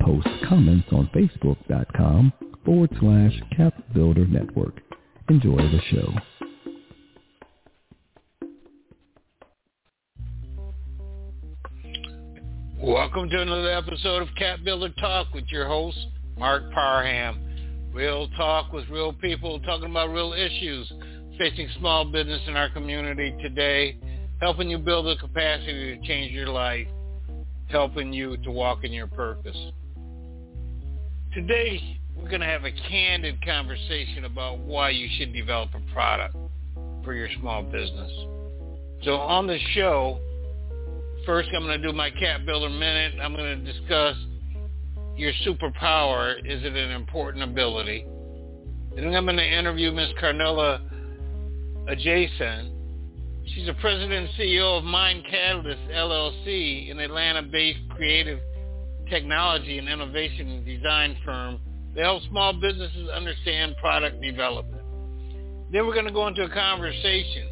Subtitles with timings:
[0.00, 2.32] Post comments on facebook.com
[2.64, 4.80] forward slash capbuilder network.
[5.28, 6.14] Enjoy the show.
[12.80, 15.98] Welcome to another episode of Cap Builder Talk with your host,
[16.38, 17.90] Marc Parham.
[17.92, 20.90] Real talk with real people talking about real issues
[21.38, 23.96] facing small business in our community today,
[24.40, 26.86] helping you build the capacity to change your life,
[27.68, 29.56] helping you to walk in your purpose.
[31.38, 36.34] Today, we're going to have a candid conversation about why you should develop a product
[37.04, 38.10] for your small business.
[39.04, 40.18] So on the show,
[41.24, 43.20] first I'm going to do my cap Builder Minute.
[43.22, 44.16] I'm going to discuss
[45.16, 46.40] your superpower.
[46.40, 48.04] Is it an important ability?
[48.96, 50.08] Then I'm going to interview Ms.
[50.20, 50.80] Carnella
[51.88, 52.72] Ajasin.
[53.54, 58.40] She's the president and CEO of Mind Katalyst LLC, an Atlanta-based creative
[59.10, 61.58] technology and innovation design firm
[61.98, 64.82] they help small businesses understand product development.
[65.72, 67.48] Then we're going to go into a conversation.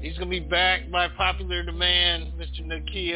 [0.00, 2.64] He's going to be backed by popular demand, Mr.
[2.64, 3.12] Naki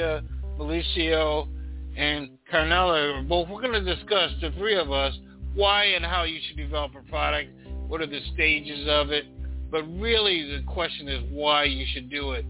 [0.58, 1.48] Melecio
[1.96, 3.26] and Carnella.
[3.28, 5.12] Both we're going to discuss, the three of us,
[5.54, 7.50] why and how you should develop a product,
[7.88, 9.24] what are the stages of it,
[9.70, 12.44] but really the question is why you should do it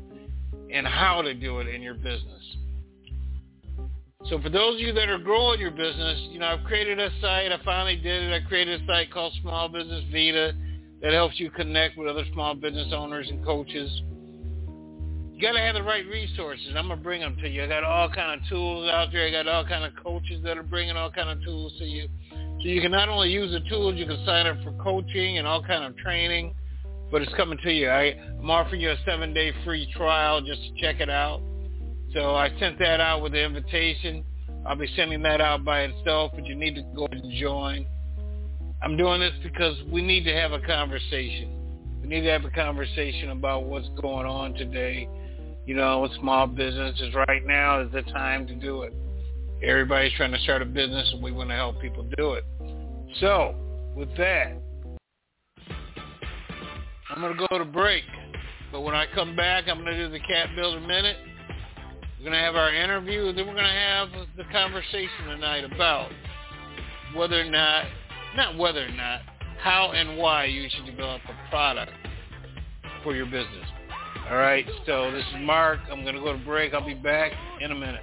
[0.71, 2.57] and how to do it in your business.
[4.31, 7.11] So for those of you that are growing your business, you know, I've created a
[7.21, 7.51] site.
[7.51, 8.33] I finally did it.
[8.33, 10.55] I created a site called Small Business Vita
[11.03, 13.91] that helps you connect with other small business owners and coaches.
[15.35, 16.69] You got to have the right resources.
[16.77, 17.65] I'm going to bring them to you.
[17.65, 19.27] I got all kind of tools out there.
[19.27, 22.07] I got all kind of coaches that are bringing all kind of tools to you.
[22.31, 25.47] So you can not only use the tools, you can sign up for coaching and
[25.47, 26.55] all kind of training,
[27.11, 27.89] but it's coming to you.
[27.89, 31.43] I, I'm offering you a seven-day free trial just to check it out.
[32.13, 34.25] So I sent that out with the invitation.
[34.67, 37.87] I'll be sending that out by itself, but you need to go and join.
[38.83, 41.57] I'm doing this because we need to have a conversation.
[42.03, 45.09] We need to have a conversation about what's going on today.
[45.67, 48.93] You know, with small businesses right now is the time to do it.
[49.63, 52.45] Everybody's trying to start a business and we want to help people do it.
[53.21, 53.55] So,
[53.95, 54.57] with that,
[57.11, 58.05] I'm going to go to break.
[58.73, 61.17] But when I come back, I'm going to do the Cap Builder Minute.
[62.21, 66.11] We're going to have our interview, then we're going to have the conversation tonight about
[67.17, 67.87] whether or not,
[68.37, 69.23] not whether or not,
[69.59, 71.93] how and why you should develop a product
[73.03, 73.67] for your business.
[74.29, 75.81] All right, so this is Marc.
[75.91, 76.75] I'm going to go to break.
[76.75, 77.33] I'll be back
[77.63, 78.03] in a minute.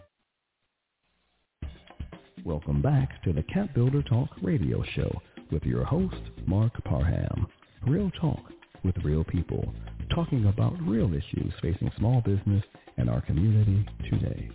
[2.43, 5.21] Welcome back to the Cap Builder Talk radio show
[5.51, 6.15] with your host,
[6.47, 7.45] Marc Parham.
[7.85, 8.39] Real talk
[8.83, 9.71] with real people,
[10.15, 12.63] talking about real issues facing small business
[12.97, 14.49] and our community today.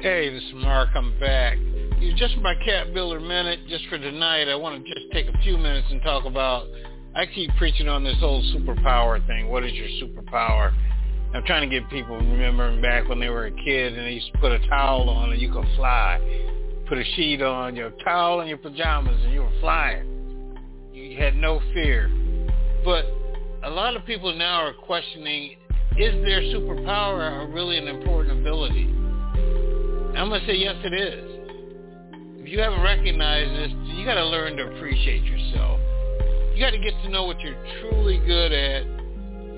[0.00, 0.88] Hey, this is Mark.
[0.94, 1.58] I'm back.
[2.16, 5.58] Just my cap builder minute, just for tonight, I want to just take a few
[5.58, 6.66] minutes and talk about.
[7.14, 9.50] I keep preaching on this whole superpower thing.
[9.50, 10.72] What is your superpower?
[11.36, 14.32] I'm trying to get people remembering back when they were a kid and they used
[14.32, 16.18] to put a towel on and you could fly.
[16.88, 20.56] Put a sheet on, your towel and your pajamas and you were flying.
[20.94, 22.08] You had no fear.
[22.86, 23.04] But
[23.64, 25.56] a lot of people now are questioning,
[25.98, 28.86] is their superpower really an important ability?
[30.16, 32.40] I'm going to say yes, it is.
[32.40, 35.80] If you haven't recognized this, you got to learn to appreciate yourself.
[36.54, 38.95] You got to get to know what you're truly good at.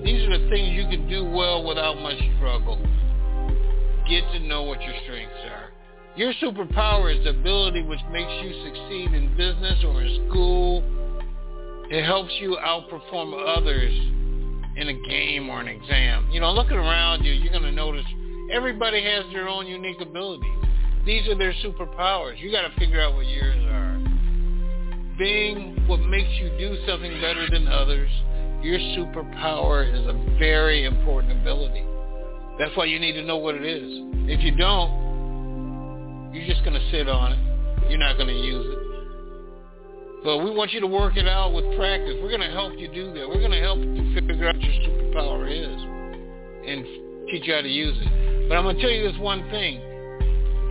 [0.03, 2.77] These are the things you can do well without much struggle.
[4.09, 5.69] Get to know what your strengths are.
[6.15, 10.83] Your superpower is the ability which makes you succeed in business or in school.
[11.91, 13.93] It helps you outperform others
[14.75, 16.29] in a game or an exam.
[16.31, 18.05] You know, looking around you, you're going to notice
[18.51, 20.49] Everybody has their own unique abilities.
[21.05, 22.39] These are their superpowers.
[22.41, 23.99] You got to figure out what yours are.
[25.19, 28.09] Being what makes you do something better than others,
[28.61, 31.83] your superpower is a very important ability.
[32.59, 33.87] That's why you need to know what it is.
[34.27, 37.89] If you don't, you're just going to sit on it.
[37.89, 38.79] You're not going to use it.
[40.23, 42.15] But we want you to work it out with practice.
[42.21, 43.27] We're going to help you do that.
[43.27, 45.81] We're going to help you figure out what your superpower is
[46.67, 46.85] and
[47.31, 48.49] teach you how to use it.
[48.49, 49.79] But I'm going to tell you this one thing.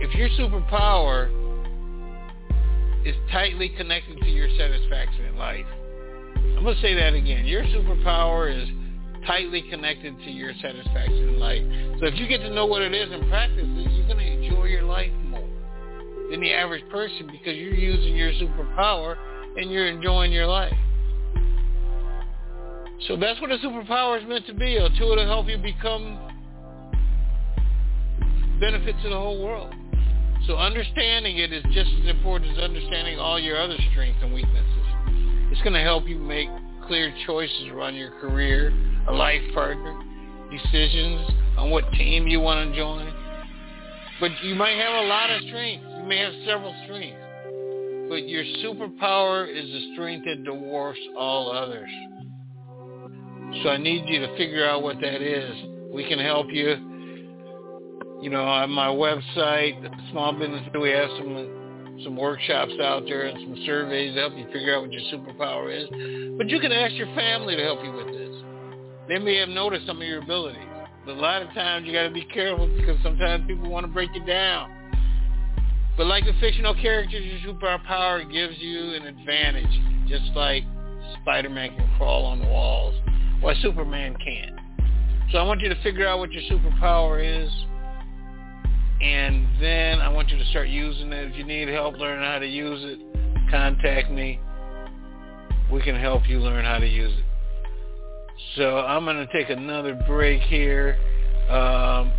[0.01, 1.33] If your superpower
[3.03, 5.65] is tightly connected to your satisfaction in life,
[6.57, 7.45] I'm going to say that again.
[7.45, 8.67] Your superpower is
[9.25, 11.63] tightly connected to your satisfaction in life.
[11.99, 14.45] So if you get to know what it is and practice it, you're going to
[14.45, 15.47] enjoy your life more
[16.31, 19.17] than the average person because you're using your superpower
[19.57, 20.73] and you're enjoying your life.
[23.07, 26.19] So that's what a superpower is meant to be, a tool to help you become
[28.59, 29.73] benefit to the whole world.
[30.47, 34.78] So understanding it is just as important as understanding all your other strengths and weaknesses.
[35.59, 36.47] It's going to help you make
[36.87, 38.71] clear choices around your career,
[39.09, 39.93] a life partner,
[40.49, 43.13] decisions on what team you want to join.
[44.21, 45.85] But you might have a lot of strengths.
[45.97, 47.19] You may have several strengths.
[48.07, 51.89] But your superpower is the strength that dwarfs all others.
[53.61, 55.53] So I need you to figure out what that is.
[55.93, 56.77] We can help you
[58.21, 61.58] you know, on my website, Small Business, we have some
[62.03, 65.71] some workshops out there and some surveys to help you figure out what your superpower
[65.71, 65.87] is.
[66.37, 68.35] But you can ask your family to help you with this.
[69.07, 70.61] They may have noticed some of your abilities.
[71.05, 73.91] But a lot of times you got to be careful because sometimes people want to
[73.91, 74.71] break you down.
[75.97, 80.63] But like a fictional character, your superpower gives you an advantage, just like
[81.21, 82.95] Spider-Man can crawl on the walls,
[83.41, 84.57] while Superman can't.
[85.31, 87.51] So I want you to figure out what your superpower is
[89.01, 91.31] and then I want you to start using it.
[91.31, 94.39] If you need help learning how to use it, contact me.
[95.71, 97.25] We can help you learn how to use it.
[98.55, 100.97] So I'm going to take another break here.
[101.49, 102.11] Um,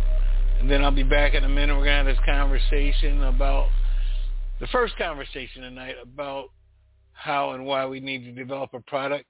[0.59, 1.75] and then I'll be back in a minute.
[1.75, 3.67] We're going to have this conversation about
[4.59, 6.49] the first conversation tonight about
[7.13, 9.25] how and why we need to develop a product.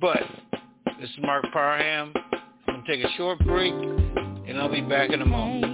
[0.00, 0.22] But
[1.00, 2.12] this is Marc Parham.
[2.66, 5.73] I'm going to take a short break, and I'll be back in a moment.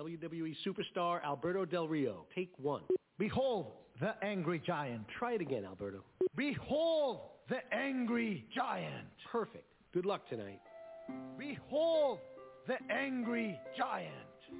[0.00, 2.24] WWE superstar Alberto Del Rio.
[2.34, 2.82] Take one.
[3.18, 3.66] Behold
[4.00, 5.02] the angry giant.
[5.18, 6.02] Try it again, Alberto.
[6.34, 9.06] Behold the angry giant.
[9.30, 9.66] Perfect.
[9.92, 10.60] Good luck tonight.
[11.36, 12.18] Behold
[12.66, 14.14] the angry giant.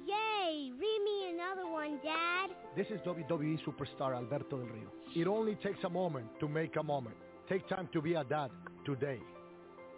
[0.05, 0.71] Yay!
[0.79, 2.51] Read me another one, Dad.
[2.77, 4.91] This is WWE superstar Alberto Del Rio.
[5.15, 7.15] It only takes a moment to make a moment.
[7.49, 8.51] Take time to be a dad
[8.85, 9.19] today.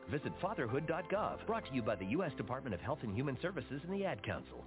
[0.10, 2.32] Visit fatherhood.gov, brought to you by the U.S.
[2.38, 4.64] Department of Health and Human Services and the Ad Council.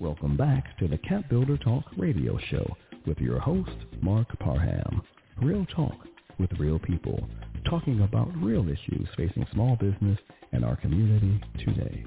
[0.00, 2.64] Welcome back to the Cap Builder Talk radio show
[3.04, 5.02] with your host, Marc Parham.
[5.42, 5.96] Real talk
[6.38, 7.28] with real people,
[7.68, 10.16] talking about real issues facing small business
[10.52, 12.04] and our community today.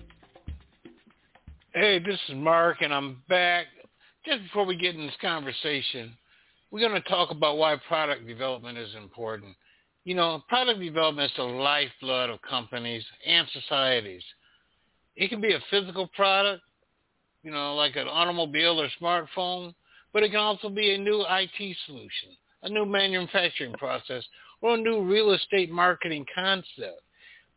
[1.73, 3.65] Hey, this is Mark, and I'm back.
[4.25, 6.13] Just before we get in this conversation,
[6.71, 9.53] we're going to talk about why product development is important.
[10.05, 14.23] You know, product development is the lifeblood of companies and societies.
[15.17, 16.63] It can be a physical product,
[17.43, 19.73] you know, like an automobile or smartphone,
[20.13, 22.29] but it can also be a new IT solution,
[22.63, 24.23] a new manufacturing process,
[24.61, 27.01] or a new real estate marketing concept.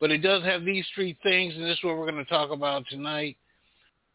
[0.00, 2.50] But it does have these three things, and this is what we're going to talk
[2.50, 3.36] about tonight.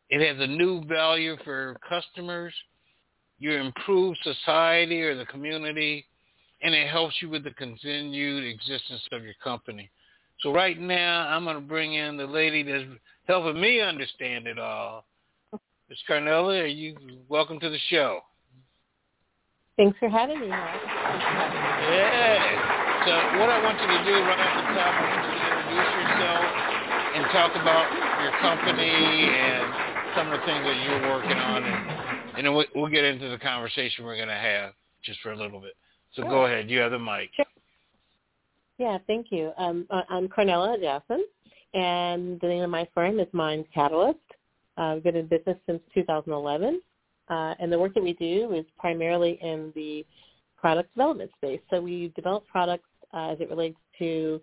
[0.10, 2.54] It has a new value for customers.
[3.38, 6.06] You improve society or the community,
[6.62, 9.90] and it helps you with the continued existence of your company.
[10.42, 12.86] So right now, I'm going to bring in the lady that's
[13.28, 15.06] helping me understand it all.
[15.90, 15.98] Ms.
[16.08, 16.96] Carnella, are you
[17.30, 18.22] welcome to the show?
[19.76, 20.80] Thanks for having me, Mark.
[20.86, 22.46] Yeah.
[23.06, 25.50] So what I want you to do right off the top, I want you to
[25.50, 26.46] introduce yourself
[27.18, 27.90] and talk about
[28.22, 28.86] your company
[29.34, 29.66] and
[30.14, 33.28] some of the things that you're working on, and, and then we'll, we'll get into
[33.30, 35.74] the conversation we're going to have just for a little bit.
[36.14, 36.30] So sure.
[36.30, 36.70] go ahead.
[36.70, 37.32] You have the mic.
[37.36, 37.46] Sure.
[38.78, 39.54] Yeah, thank you.
[39.58, 41.22] Um, I'm Carnella Ajasin,
[41.74, 44.18] and the name of my firm is Mind Katalyst.
[44.78, 46.82] Uh, I've been in business since 2011,
[47.30, 50.06] uh, and the work that we do is primarily in the
[50.58, 51.60] product development space.
[51.70, 54.42] So we develop products uh, as it relates to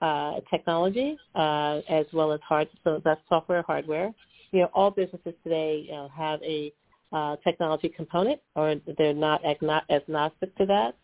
[0.00, 4.12] uh, technology uh, as well as hard, so that's software, hardware.
[4.52, 6.72] You know, all businesses today you know, have a
[7.12, 10.94] uh, technology component, or they're not agnostic to that.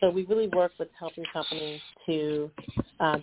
[0.00, 2.50] So we really work with helping companies to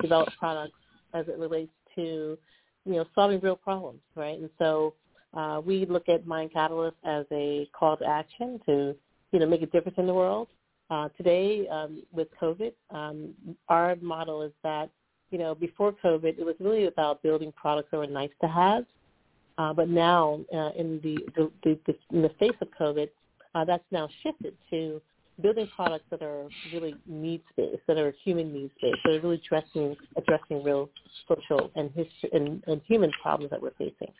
[0.02, 0.78] develop products
[1.14, 2.38] as it relates to,
[2.86, 4.40] you know, solving real problems, right?
[4.40, 4.94] And so
[5.34, 8.96] uh, we look at Mind Katalyst as a call to action to,
[9.32, 10.48] you know, make a difference in the world.
[10.90, 13.34] Uh, today, um, with COVID, um,
[13.70, 14.90] our model is that,
[15.32, 18.86] you know, before COVID, it was really about building products that were nice to have.
[19.58, 23.10] Uh, but now, uh, in the, the, the, in the face of COVID,
[23.56, 25.02] uh, that's now shifted to
[25.42, 29.42] building products that are really needs based, that are human needs based, that are really
[29.46, 30.90] addressing addressing real
[31.28, 34.12] social and history and, and human problems that we're facing.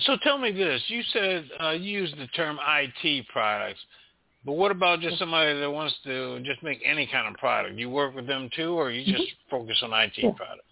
[0.00, 3.80] So tell me this: you said uh, you used the term IT products.
[4.44, 7.76] But what about just somebody that wants to just make any kind of product?
[7.76, 9.50] You work with them too, or you just mm-hmm.
[9.50, 10.30] focus on IT yeah.
[10.30, 10.64] products?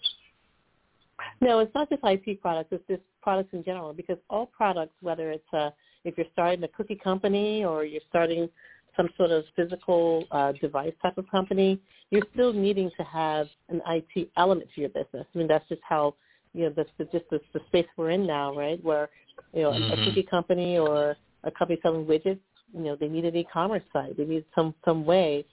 [1.41, 2.69] No, it's not just IT products.
[2.73, 5.73] It's just products in general because all products, whether it's a,
[6.07, 8.49] if you're starting a cookie company or you're starting
[8.97, 13.83] some sort of physical uh, device type of company, you're still needing to have an
[13.89, 15.27] IT element to your business.
[15.35, 16.15] I mean, that's just how
[16.55, 18.83] you know that's the, just the, the space we're in now, right?
[18.83, 19.11] Where
[19.53, 20.01] you know mm-hmm.
[20.01, 22.41] a cookie company or a company selling widgets
[22.73, 24.17] you know they need an e-commerce site.
[24.17, 25.45] They need some some way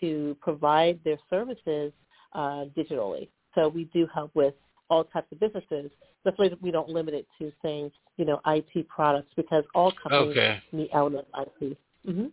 [0.00, 1.92] to provide their services
[2.32, 3.28] uh, digitally.
[3.54, 4.54] So we do help with
[4.90, 5.90] all types of businesses.
[6.24, 10.62] Definitely, we don't limit it to saying you know IT products because all companies okay.
[10.72, 11.78] need elements of IT.
[12.08, 12.26] Mm-hmm.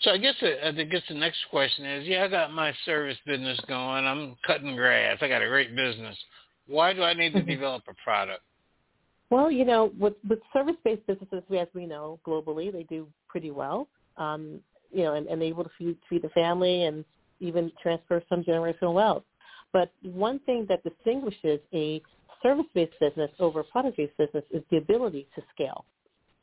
[0.00, 3.18] So I guess uh, I guess the next question is, yeah, I got my service
[3.26, 4.04] business going.
[4.06, 5.18] I'm cutting grass.
[5.20, 6.16] I got a great business.
[6.66, 7.48] Why do I need to mm-hmm.
[7.48, 8.42] develop a product?
[9.30, 13.50] Well, you know, with, with service-based businesses, we as we know globally, they do pretty
[13.50, 13.88] well.
[14.16, 17.04] Um, you know, and, and able to feed, feed the family and
[17.40, 19.22] even transfer some generational wealth.
[19.72, 22.02] But one thing that distinguishes a
[22.42, 25.84] service-based business over a product-based business is the ability to scale.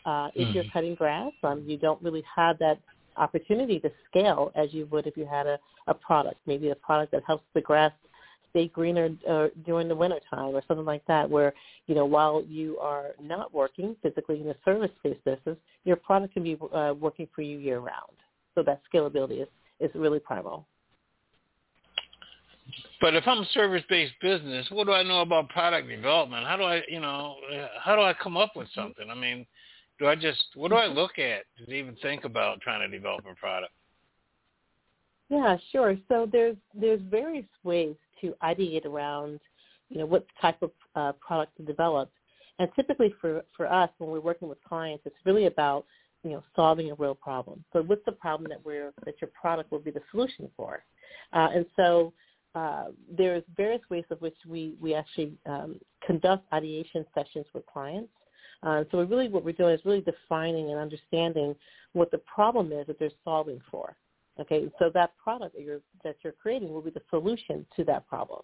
[0.05, 0.55] Uh, if mm-hmm.
[0.55, 2.79] you're cutting grass, um, you don't really have that
[3.17, 7.11] opportunity to scale as you would if you had a, a product, maybe a product
[7.11, 7.91] that helps the grass
[8.51, 11.53] stay greener uh, during the winter time or something like that where,
[11.87, 16.43] you know, while you are not working physically in a service-based business, your product can
[16.43, 18.15] be uh, working for you year-round.
[18.53, 19.47] So that scalability is,
[19.79, 20.65] is really primal.
[23.01, 26.45] But if I'm a service-based business, what do I know about product development?
[26.45, 27.35] How do I, you know,
[27.83, 29.09] how do I come up with something?
[29.09, 29.45] I mean,
[29.99, 33.25] do I just, what do I look at to even think about trying to develop
[33.29, 33.71] a product?
[35.29, 35.97] Yeah, sure.
[36.07, 39.39] So there's there's various ways to ideate around,
[39.89, 42.11] you know, what type of uh, product to develop.
[42.59, 45.85] And typically for, for us, when we're working with clients, it's really about,
[46.23, 47.63] you know, solving a real problem.
[47.73, 50.83] So what's the problem that we're, that your product will be the solution for?
[51.33, 52.13] Uh, and so
[52.55, 52.85] uh,
[53.15, 58.09] there's various ways of which we, we actually um, conduct ideation sessions with clients.
[58.63, 61.53] Uh, so really what we're doing is really defining and understanding
[61.93, 63.95] what the problem is that they're solving for.
[64.39, 68.05] Okay, so that product that you're that you're creating will be the solution to that
[68.07, 68.41] problem.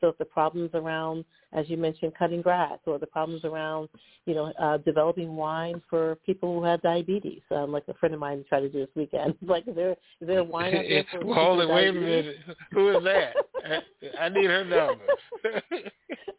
[0.00, 3.88] So if the problems around, as you mentioned, cutting grass, or the problems around,
[4.26, 8.20] you know, uh, developing wine for people who have diabetes, um, like a friend of
[8.20, 9.34] mine tried to do this weekend.
[9.42, 11.92] like, is there is there a wine out there for well, hold it, wait a
[11.92, 12.36] minute.
[12.72, 13.34] Who is that?
[14.18, 15.04] I, I need her number.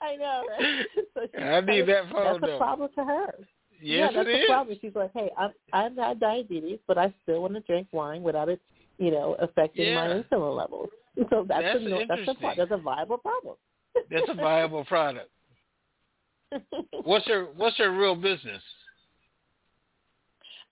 [0.01, 0.44] I know.
[0.50, 0.86] Right?
[1.13, 2.53] So I need that phone That's number.
[2.53, 3.36] a problem to her.
[3.82, 4.48] Yes, yeah, that's it the is.
[4.48, 4.77] problem.
[4.80, 8.48] She's like, hey, I've I've had diabetes, but I still want to drink wine without
[8.50, 8.62] it,
[8.98, 10.89] you know, affecting my insulin levels.
[11.30, 13.56] So that's, That's a, no- that's a that's a viable problem.
[14.10, 15.30] That's a viable product.
[17.03, 18.62] What's her What's her real business?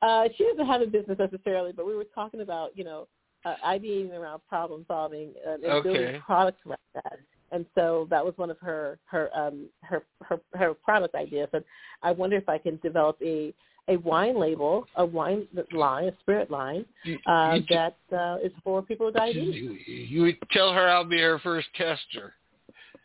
[0.01, 3.07] Uh, she doesn't have a business necessarily, but we were talking about, you know,
[3.45, 5.83] uh, ideating around problem solving uh, and Okay.
[5.83, 7.19] building products around that.
[7.51, 11.49] And so that was one of her her um, her, her her product ideas.
[11.53, 11.63] And
[12.03, 13.53] I wonder if I can develop a
[13.89, 16.85] a wine label, a wine line, a spirit line
[17.25, 19.55] uh, you- that uh, is for people with diabetes.
[19.55, 22.33] You, you tell her I'll be her first tester.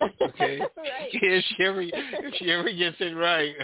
[0.03, 0.59] Okay.
[0.76, 1.09] right.
[1.12, 3.55] If she ever if she ever gets it right,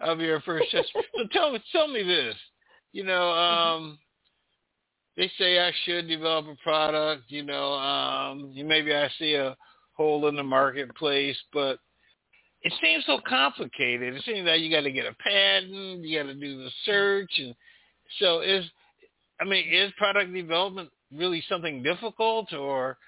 [0.00, 1.00] I'll be her first tester.
[1.16, 2.36] So tell me tell me this.
[2.92, 3.98] You know, um
[5.16, 9.56] they say I should develop a product, you know, um you- maybe I see a
[9.94, 11.78] hole in the marketplace, but
[12.62, 14.14] it seems so complicated.
[14.14, 17.32] It seems like you got to get a patent, you got to do the search,
[17.38, 17.54] and
[18.18, 18.64] so is,
[19.40, 22.98] I mean, is product development really something difficult, or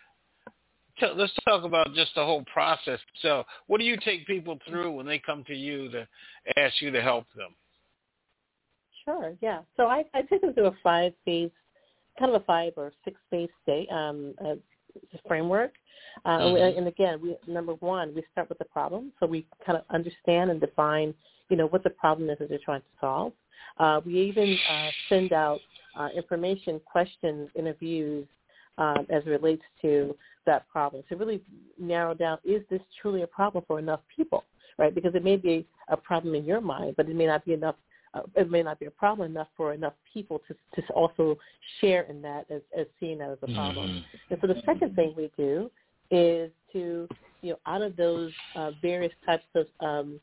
[0.98, 2.98] t- let's talk about just the whole process.
[3.20, 6.06] So, what do you take people through when they come to you to
[6.56, 7.54] ask you to help them?
[9.04, 9.62] Sure, yeah.
[9.76, 11.50] So I, I take them through a five phase,
[12.18, 14.34] kind of a five or six phase state um,
[15.26, 15.72] framework.
[16.24, 16.78] Uh, Mhm.
[16.78, 20.50] And again, we, number one, we start with the problem, so we kind of understand
[20.50, 21.14] and define,
[21.48, 23.32] you know, what the problem is that they're trying to solve.
[23.78, 25.60] Uh, we even uh, send out
[25.94, 28.26] uh, information, questions, interviews
[28.78, 31.40] um, as it relates to that problem to really
[31.78, 34.44] narrow down: is this truly a problem for enough people?
[34.78, 34.94] Right?
[34.94, 37.76] Because it may be a problem in your mind, but it may not be enough
[38.14, 41.38] uh, it may not be a problem enough for enough people to to also
[41.80, 44.04] share in that as, as seeing that as a problem.
[44.30, 45.70] And so the second thing we do
[46.10, 47.08] is to
[47.40, 50.20] you know out of those uh, various types of um,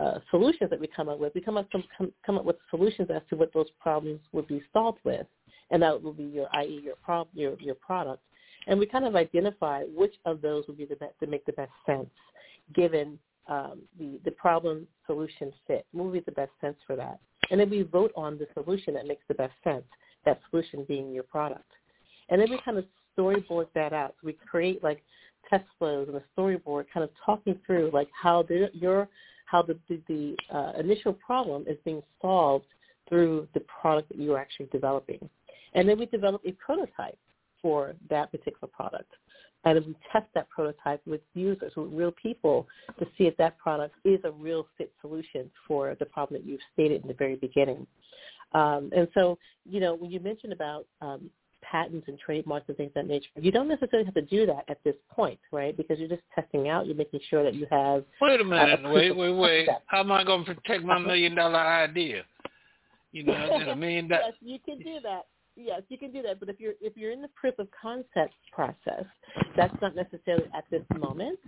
[0.00, 2.56] uh, solutions that we come up with, we come up some, come, come up with
[2.70, 5.26] solutions as to what those problems would be solved with,
[5.70, 6.80] and that will be your i.e.
[6.82, 8.22] your prob your your product.
[8.68, 11.52] And we kind of identify which of those would be the best to make the
[11.52, 12.10] best sense
[12.74, 15.86] given um, the the problem solution fit.
[15.92, 17.18] What would be the best sense for that?
[17.52, 19.84] And then we vote on the solution that makes the best sense.
[20.24, 21.70] That solution being your product.
[22.30, 22.86] And then we kind of
[23.16, 24.14] storyboard that out.
[24.20, 25.02] So we create like
[25.50, 29.06] test flows and a storyboard, kind of talking through like how the, your
[29.44, 32.64] how the the, the uh, initial problem is being solved
[33.06, 35.28] through the product that you're actually developing.
[35.74, 37.18] And then we develop a prototype
[37.62, 39.10] for that particular product.
[39.64, 42.66] And then we test that prototype with users, with real people,
[42.98, 46.60] to see if that product is a real fit solution for the problem that you've
[46.72, 47.86] stated in the very beginning.
[48.52, 51.30] Um, and so, you know, when you mentioned about um,
[51.62, 54.64] patents and trademarks and things of that nature, you don't necessarily have to do that
[54.68, 55.76] at this point, right?
[55.76, 56.86] Because you're just testing out.
[56.86, 58.04] You're making sure that you have.
[58.20, 58.82] Wait a minute.
[58.82, 59.66] proof wait, wait, wait.
[59.66, 59.84] concept.
[59.86, 62.24] How am I going to protect my million dollar idea?
[63.12, 64.24] You know, a million dollars.
[64.28, 65.26] yes, you can do that.
[65.56, 66.40] Yes, you can do that.
[66.40, 69.04] But if you're if you're in the proof of concept process,
[69.56, 71.38] that's not necessarily at this moment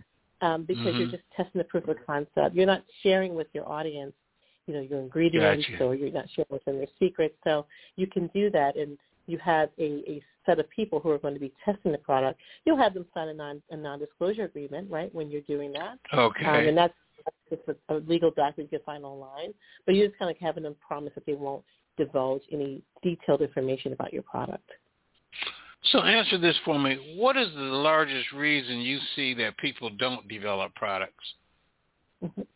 [0.40, 1.12] um, because you're Mhm.
[1.12, 2.54] just testing the proof of concept.
[2.54, 4.14] You're not sharing with your audience,
[4.66, 5.84] you know, your ingredients Gotcha.
[5.84, 7.36] or you're not sharing with them your secrets.
[7.44, 11.18] So you can do that, and you have a, a set of people who are
[11.18, 12.38] going to be testing the product.
[12.66, 15.98] You'll have them sign a non a non-disclosure agreement, right, when you're doing that.
[16.12, 16.44] Okay.
[16.44, 16.94] Um, and that's
[17.50, 19.54] a, a legal document you can find online.
[19.86, 21.64] But you're just kind of having them promise that they won't
[21.96, 24.68] divulge any detailed information about your product.
[25.92, 27.14] So answer this for me.
[27.16, 31.24] What is the largest reason you see that people don't develop products?
[32.22, 32.46] Mhm.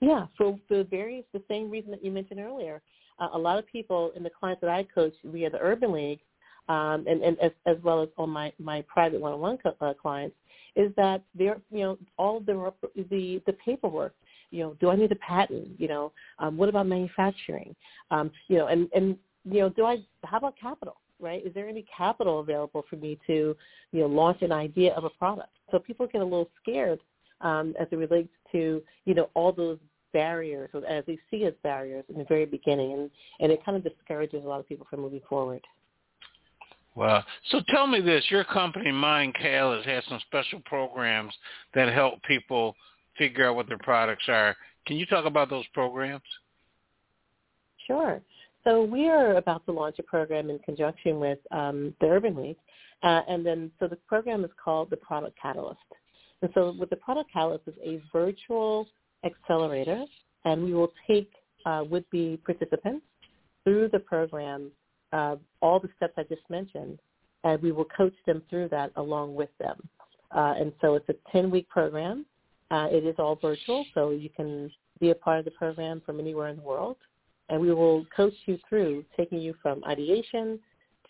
[0.00, 2.82] Yeah, for the various, the same reason that you mentioned earlier.
[3.18, 6.20] Uh, a lot of people in the clients that I coach via the Urban League,
[6.68, 10.36] um, and, and as, as well as on my, my private one-on-one co- uh, clients,
[10.74, 12.72] is that they're, you know, all of the,
[13.08, 14.14] the, the paperwork,
[14.50, 15.68] you know, do I need a patent?
[15.78, 17.74] You know, um, what about manufacturing?
[18.10, 20.96] Um, you know, and, and, you know, do I, how about capital?
[21.20, 21.46] Right?
[21.46, 23.56] Is there any capital available for me to,
[23.92, 25.50] you know, launch an idea of a product?
[25.70, 27.00] So people get a little scared
[27.40, 29.78] um, as it relates to you know all those
[30.12, 33.76] barriers, or as they see as barriers in the very beginning, and and it kind
[33.76, 35.62] of discourages a lot of people from moving forward.
[36.96, 38.24] Well, so tell me this.
[38.28, 41.34] Your company, Mind Katalyst, has some special programs
[41.74, 42.76] that help people
[43.18, 44.56] figure out what their products are.
[44.86, 46.22] Can you talk about those programs?
[47.86, 48.20] Sure.
[48.64, 52.56] So we are about to launch a program in conjunction with um, the Urban League,
[53.02, 55.78] uh, and then so the program is called the Product Catalyst.
[56.40, 58.88] And so with the Product Catalyst is a virtual
[59.24, 60.04] accelerator,
[60.44, 61.30] and we will take
[61.66, 63.04] uh, would-be participants
[63.64, 64.70] through the program,
[65.12, 66.98] uh, all the steps I just mentioned,
[67.44, 69.76] and we will coach them through that along with them.
[70.34, 72.26] Uh, and so it's a 10-week program.
[72.74, 76.18] Uh, it is all virtual, so you can be a part of the program from
[76.18, 76.96] anywhere in the world.
[77.48, 80.58] And we will coach you through taking you from ideation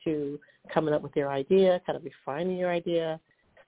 [0.05, 0.39] to
[0.75, 3.19] coming up with your idea, kind of refining your idea,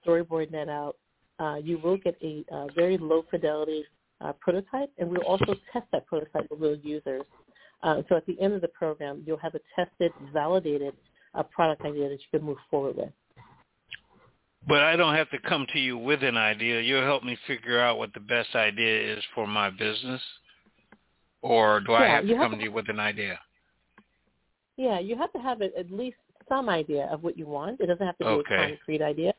[0.05, 0.95] storyboarding that out.
[1.39, 3.83] Uh, you will get a, a very low fidelity
[4.21, 7.23] uh, prototype, and we'll also test that prototype with real users.
[7.81, 10.93] Uh, so at the end of the program, you'll have a tested, validated
[11.33, 13.09] uh, product idea that you can move forward with.
[14.67, 16.81] But I don't have to come to you with an idea.
[16.81, 20.21] You'll help me figure out what the best idea is for my business,
[21.41, 23.39] or do yeah, I have to have come to, to you with an idea?
[24.75, 26.17] Yeah, you have to have at least
[26.49, 27.79] some idea of what you want.
[27.79, 28.55] It doesn't have to be okay.
[28.55, 29.33] a concrete idea.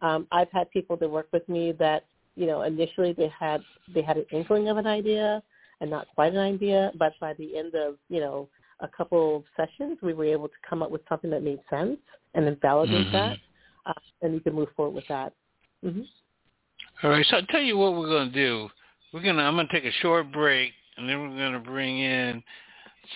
[0.00, 3.62] Um, I've had people that work with me that you know initially they had
[3.94, 5.42] they had an inkling of an idea
[5.80, 8.48] and not quite an idea, but by the end of you know
[8.80, 11.98] a couple of sessions, we were able to come up with something that made sense
[12.34, 13.12] and then validate mm-hmm.
[13.12, 13.38] that,
[13.86, 13.92] uh,
[14.22, 15.32] and you can move forward with that.
[15.84, 16.02] Mm-hmm.
[17.02, 18.68] All right, so I'll tell you what we're going to do.
[19.12, 22.42] We're gonna I'm gonna take a short break, and then we're gonna bring in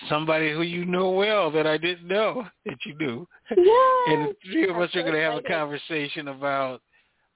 [0.09, 3.27] somebody who you know well that I didn't know that you knew.
[3.55, 6.81] Yes, and the three of us are going to have a conversation about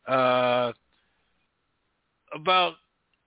[0.07, 0.71] uh
[2.35, 2.73] about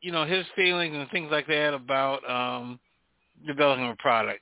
[0.02, 2.78] you know his feelings and things like that about um
[3.46, 4.40] developing a product.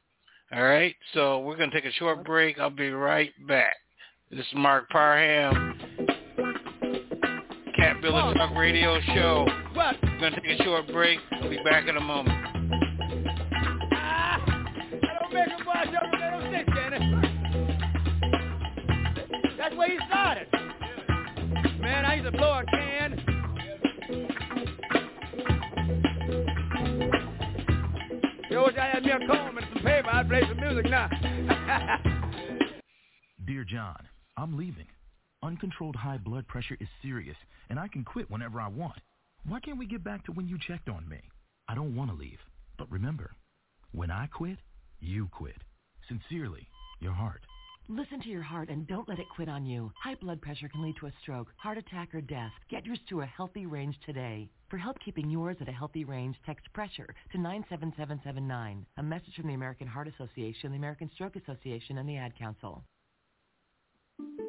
[0.55, 2.59] All right, so we're going to take a short break.
[2.59, 3.75] I'll be right back.
[4.35, 5.79] This is Marc Parham,
[7.77, 9.47] Cap Builder Talk Radio Show.
[9.75, 9.97] What?
[10.03, 11.19] We're going to take a short break.
[11.33, 12.39] I'll be back in a moment.
[13.93, 14.43] Ah,
[19.59, 20.47] That's where he started.
[21.81, 23.19] Man, I used to blow a can.
[28.51, 30.09] Yo, wish I had me a comb and some paper.
[30.11, 31.11] I'd play some music now.
[33.47, 33.97] Dear John,
[34.43, 34.89] I'm leaving.
[35.45, 37.37] Uncontrolled high blood pressure is serious,
[37.71, 38.99] and I can quit whenever I want.
[39.47, 41.21] Why can't we get back to when you checked on me?
[41.69, 42.41] I don't want to leave.
[42.77, 43.31] But remember,
[43.93, 44.59] when I quit,
[44.99, 45.63] you quit.
[46.09, 46.67] Sincerely,
[46.99, 47.43] your heart.
[47.89, 49.93] Listen to your heart and don't let it quit on you.
[50.03, 52.51] High blood pressure can lead to a stroke, heart attack, or death.
[52.69, 54.51] Get yours to a healthy range today.
[54.71, 58.87] For help keeping yours at a healthy range, text pressure to 97779.
[58.97, 62.83] A message from the American Heart Association, the American Stroke Association, and the Ad Council.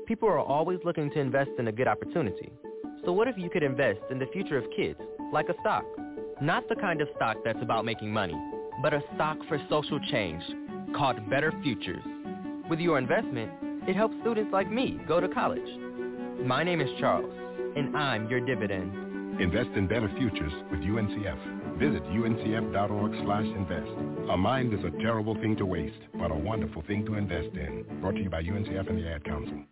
[0.08, 2.52] People are always looking to invest in a good opportunity.
[3.06, 5.00] So what if you could invest in the future of kids,
[5.32, 5.86] like a stock?
[6.42, 8.36] Not the kind of stock that's about making money,
[8.82, 10.44] but a stock for social change
[10.94, 12.04] called Better Futures.
[12.70, 13.50] With your investment,
[13.88, 15.62] it helps students like me go to college.
[16.44, 17.34] My name is Charles,
[17.78, 19.40] and I'm your dividend.
[19.40, 21.80] Invest in better futures with UNCF.
[21.80, 24.30] Visit uncf.org slash invest.
[24.32, 27.86] A mind is a terrible thing to waste, but a wonderful thing to invest in.
[28.02, 29.64] Brought to you by UNCF and the Ad Council.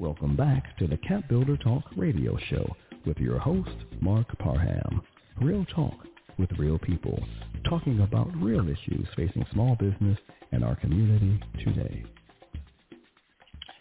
[0.00, 2.66] Welcome back to the Cap Builder Talk radio show
[3.06, 5.02] with your host, Marc Parham.
[5.40, 5.94] Real talk
[6.36, 7.22] with real people,
[7.68, 10.18] talking about real issues facing small business
[10.50, 12.04] and our community today.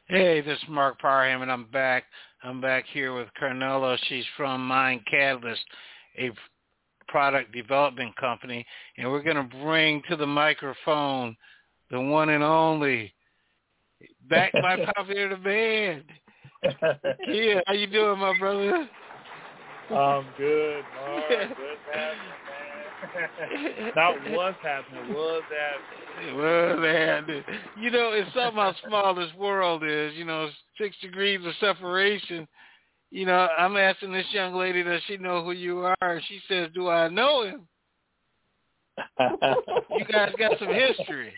[0.05, 2.03] Hey, this is Marc Parham, and I'm back.
[2.43, 3.97] I'm back here with Carnella.
[4.07, 5.57] She's from Mind Katalyst,
[6.19, 6.29] a
[7.07, 8.63] product development company,
[8.97, 11.35] and we're going to bring to the microphone
[11.89, 13.13] the one and only,
[14.29, 16.03] back by popular demand.
[17.27, 18.87] yeah, how you doing, my brother?
[19.89, 21.29] I'm good, Mark.
[21.29, 23.91] Good happening, man.
[23.95, 26.37] Not what's happening, was happening.
[26.37, 27.43] Well, man,
[27.79, 30.13] you know, it's something how small this world is.
[30.15, 32.47] You know, six degrees of separation.
[33.11, 35.95] You know, I'm asking this young lady, does she know who you are?
[36.01, 37.67] And she says, do I know him?
[39.19, 41.33] you guys got some history.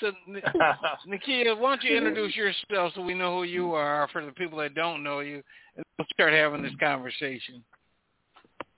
[0.00, 0.12] So,
[1.06, 4.58] Naki, why don't you introduce yourself so we know who you are for the people
[4.58, 5.42] that don't know you,
[5.76, 7.62] and we'll start having this conversation.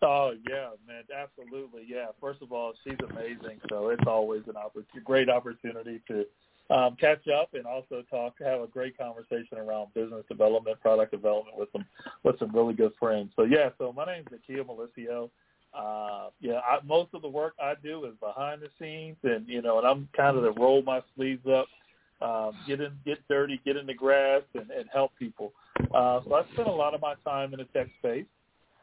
[0.03, 1.85] Oh yeah, man, absolutely.
[1.87, 2.07] Yeah.
[2.21, 6.27] First of all, she's amazing, so it's always an oppor- great opportunity to
[6.71, 11.57] um, catch up and also talk, have a great conversation around business development, product development
[11.59, 11.87] with some
[12.23, 13.33] with some really good friends.
[13.37, 15.31] So yeah, so my name is Naki Melecio.
[15.77, 19.61] Uh, yeah, I, most of the work I do is behind the scenes, and you
[19.61, 21.67] know, and I'm kind of to roll my sleeves up,
[22.23, 25.53] um, get in, get dirty, get in the grass, and, and help people.
[25.95, 28.27] Uh, so I spend a lot of my time in the tech space.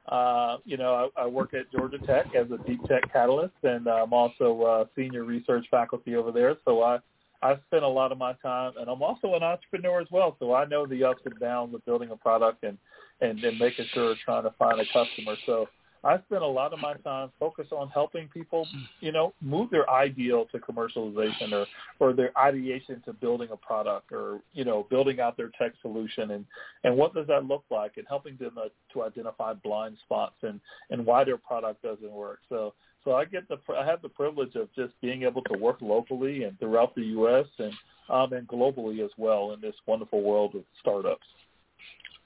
[0.07, 3.87] Uh, you know, I, I work at Georgia Tech as a deep tech catalyst, and
[3.87, 6.57] I'm also uh, senior research faculty over there.
[6.65, 6.97] So I,
[7.41, 10.53] I spend a lot of my time, and I'm also an entrepreneur as well, so
[10.53, 12.77] I know the ups and downs of building a product and
[13.21, 15.35] and, and making sure trying to find a customer.
[15.45, 15.67] So
[16.03, 18.67] I spend a lot of my time focused on helping people,
[19.01, 21.65] you know, move their ideal to commercialization or
[21.99, 26.31] or their ideation to building a product or you know building out their tech solution
[26.31, 26.45] and
[26.83, 30.59] and what does that look like and helping them uh, to identify blind spots and
[30.89, 32.39] and why their product doesn't work.
[32.49, 35.77] So so I get the I have the privilege of just being able to work
[35.81, 37.45] locally and throughout the U.S.
[37.59, 37.73] and
[38.09, 41.25] um, and globally as well in this wonderful world of startups.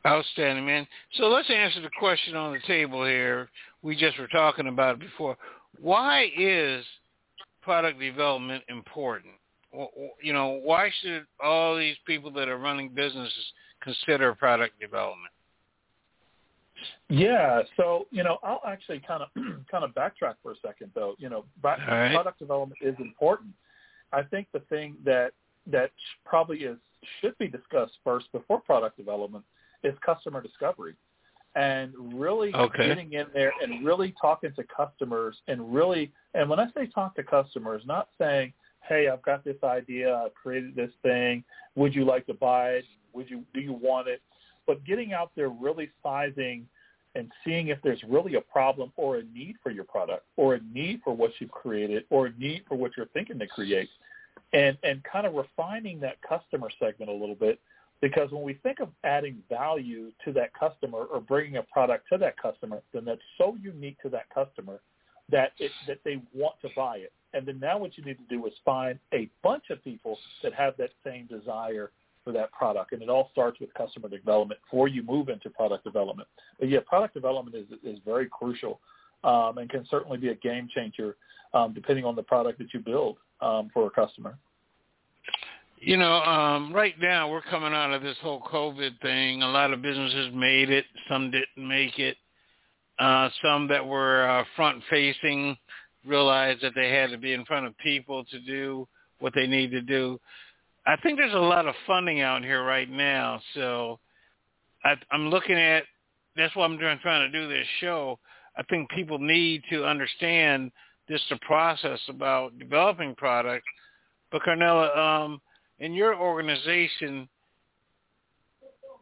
[0.06, 0.88] Outstanding, man.
[1.16, 3.50] So let's answer the question on the table here.
[3.82, 5.36] We just were talking about it before.
[5.80, 6.86] Why is
[7.62, 9.34] product development important?
[10.22, 13.34] You know, why should all these people that are running businesses
[13.82, 15.32] consider product development?
[17.10, 19.30] Yeah, so you know, I'll actually kind of
[19.72, 21.16] kind of backtrack for a second, though.
[21.18, 22.14] You know, right.
[22.14, 23.52] product development is important.
[24.14, 25.32] I think the thing that
[25.72, 25.92] that
[26.26, 26.78] probably is
[27.22, 29.44] should be discussed first before product development
[29.86, 30.96] is customer discovery
[31.56, 32.88] and really okay.
[32.88, 37.16] getting in there and really talking to customers and really and when I say talk
[37.16, 41.44] to customers, not saying, Hey, I've got this idea, I've created this thing,
[41.76, 42.86] would you like to buy it?
[43.14, 44.22] Would you do you want it?
[44.68, 46.68] But getting out there really sizing
[47.16, 50.60] and seeing if there's really a problem or a need for your product or a
[50.74, 53.90] need for what you've created or a need for what you're thinking to create
[54.54, 57.60] and and kind of refining that customer segment a little bit
[58.02, 62.18] because when we think of adding value to that customer or bringing a product to
[62.18, 64.80] that customer, then that's so unique to that customer
[65.32, 67.12] that it, that they want to buy it.
[67.34, 70.54] And then now what you need to do is find a bunch of people that
[70.54, 71.92] have that same desire
[72.24, 72.92] for that product.
[72.92, 76.28] And it all starts with customer development before you move into product development.
[76.60, 78.80] But yeah, product development is, is very crucial
[79.24, 81.16] um, and can certainly be a game changer
[81.54, 84.38] um, depending on the product that you build um, for a customer.
[85.86, 89.44] You know, um, right now we're coming out of this whole COVID thing.
[89.44, 92.18] A lot of businesses made it, some didn't make it.
[92.98, 95.56] Uh, some that were uh, front facing
[96.04, 98.88] realized that they had to be in front of people to do
[99.20, 100.20] what they need to do.
[100.88, 104.00] I think there's a lot of funding out here right now, so
[104.84, 105.84] I, I'm looking at.
[106.36, 108.18] That's why I'm trying, trying to do this show.
[108.58, 110.72] I think people need to understand
[111.08, 113.68] this the process about developing products.
[114.32, 115.42] But Carnella, um,
[115.80, 117.28] in your organization,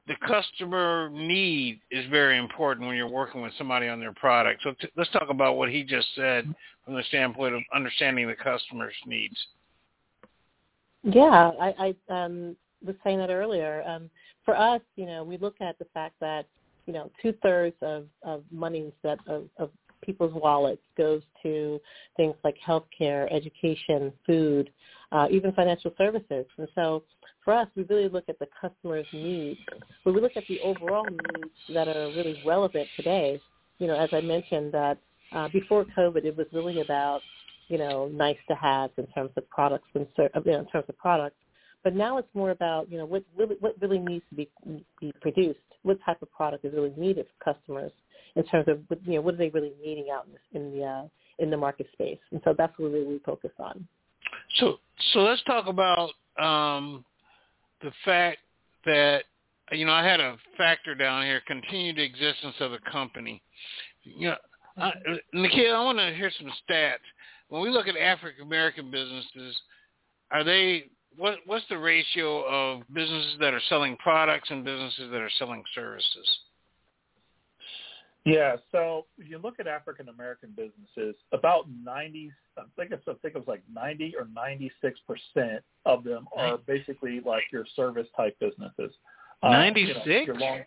[0.07, 4.61] the customer need is very important when you're working with somebody on their product.
[4.63, 8.35] So t- let's talk about what he just said from the standpoint of understanding the
[8.35, 9.37] customer's needs.
[11.03, 12.55] Yeah, I, I um,
[12.85, 13.83] was saying that earlier.
[13.85, 14.09] Um,
[14.43, 16.45] for us, you know, we look at the fact that
[16.85, 19.69] you know two thirds of of monies that of, of
[20.03, 21.79] people's wallets goes to
[22.17, 24.69] things like healthcare, education, food,
[25.11, 26.45] uh, even financial services.
[26.57, 27.03] And so
[27.43, 29.59] for us, we really look at the customer's needs.
[30.03, 33.41] But we look at the overall needs that are really relevant today.
[33.79, 34.97] You know, as I mentioned, that
[35.33, 37.21] uh, before COVID, it was really about
[37.69, 41.35] you know nice to have in terms of products and know, in terms of products.
[41.83, 44.49] But now it's more about you know what really what really needs to be
[44.99, 45.59] be produced.
[45.83, 47.91] What type of product is really needed for customers
[48.35, 50.85] in terms of you know what are they really needing out in the in the,
[50.85, 51.03] uh,
[51.39, 52.19] in the market space.
[52.31, 53.85] And so that's what we focus on.
[54.55, 54.77] So
[55.13, 56.09] so let's talk about
[56.41, 57.03] um,
[57.81, 58.39] the fact
[58.85, 59.23] that
[59.71, 63.41] you know I had a factor down here: continued existence of the company.
[64.03, 64.91] You know,
[65.33, 66.95] Naki, I want to hear some stats.
[67.49, 69.55] When we look at African American businesses,
[70.31, 70.85] are they
[71.17, 75.63] what what's the ratio of businesses that are selling products and businesses that are selling
[75.75, 76.39] services?
[78.25, 83.13] Yeah, so if you look at African American businesses, about ninety, I think it's, I
[83.21, 87.65] think it was like ninety or ninety six percent of them are basically like your
[87.75, 88.95] service type businesses.
[89.43, 90.29] Ninety six.
[90.29, 90.59] Uh, you know,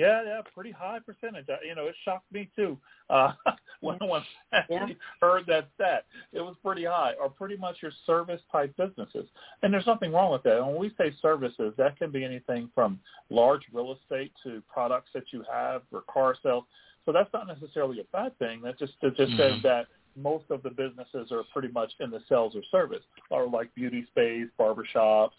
[0.00, 1.46] yeah, yeah, pretty high percentage.
[1.66, 2.78] You know, it shocked me too
[3.10, 3.32] uh,
[3.80, 4.86] when when I yeah.
[5.20, 6.06] heard that stat.
[6.32, 9.28] It was pretty high, or pretty much your service type businesses.
[9.62, 10.58] And there's nothing wrong with that.
[10.58, 15.10] And when we say services, that can be anything from large real estate to products
[15.14, 16.64] that you have or car sales.
[17.04, 18.62] So that's not necessarily a bad thing.
[18.62, 19.54] That just it just mm-hmm.
[19.54, 19.86] says that
[20.16, 24.06] most of the businesses are pretty much in the sales or service, or like beauty
[24.10, 25.30] space, barbershops.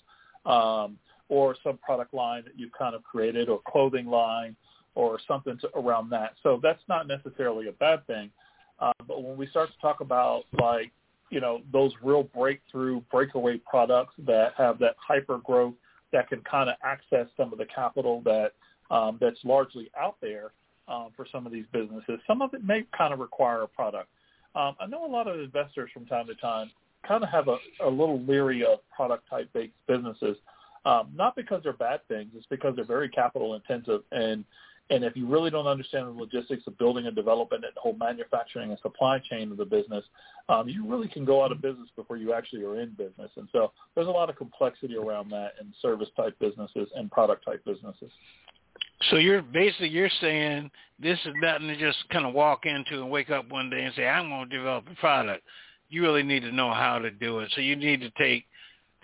[0.45, 0.97] Um,
[1.31, 4.53] or some product line that you've kind of created or clothing line
[4.95, 6.33] or something to, around that.
[6.43, 8.29] So that's not necessarily a bad thing.
[8.79, 10.91] Uh, but when we start to talk about like,
[11.29, 15.73] you know, those real breakthrough, breakaway products that have that hyper growth
[16.11, 18.51] that can kind of access some of the capital that
[18.89, 20.51] um, that's largely out there
[20.89, 24.09] um, for some of these businesses, some of it may kind of require a product.
[24.53, 26.71] Um, I know a lot of investors from time to time
[27.07, 30.35] kind of have a, a little leery of product type based businesses.
[30.83, 34.45] Um, not because they're bad things, it's because they're very capital intensive and
[34.91, 37.95] and if you really don't understand the logistics of building and development and the whole
[37.95, 40.03] manufacturing and supply chain of the business,
[40.49, 43.31] um, you really can go out of business before you actually are in business.
[43.37, 47.45] And so there's a lot of complexity around that in service type businesses and product
[47.45, 48.11] type businesses.
[49.09, 53.09] So you're basically you're saying this is nothing to just kind of walk into and
[53.09, 55.43] wake up one day and say I'm going to develop a product.
[55.89, 57.49] You really need to know how to do it.
[57.55, 58.45] So you need to take,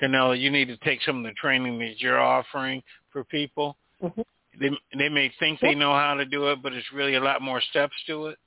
[0.02, 2.82] Carnella, you need to take some of the training that you're offering
[3.12, 3.78] for people.
[4.02, 4.22] Mm-hmm
[4.60, 7.42] they they may think they know how to do it, but it's really a lot
[7.42, 8.38] more steps to it.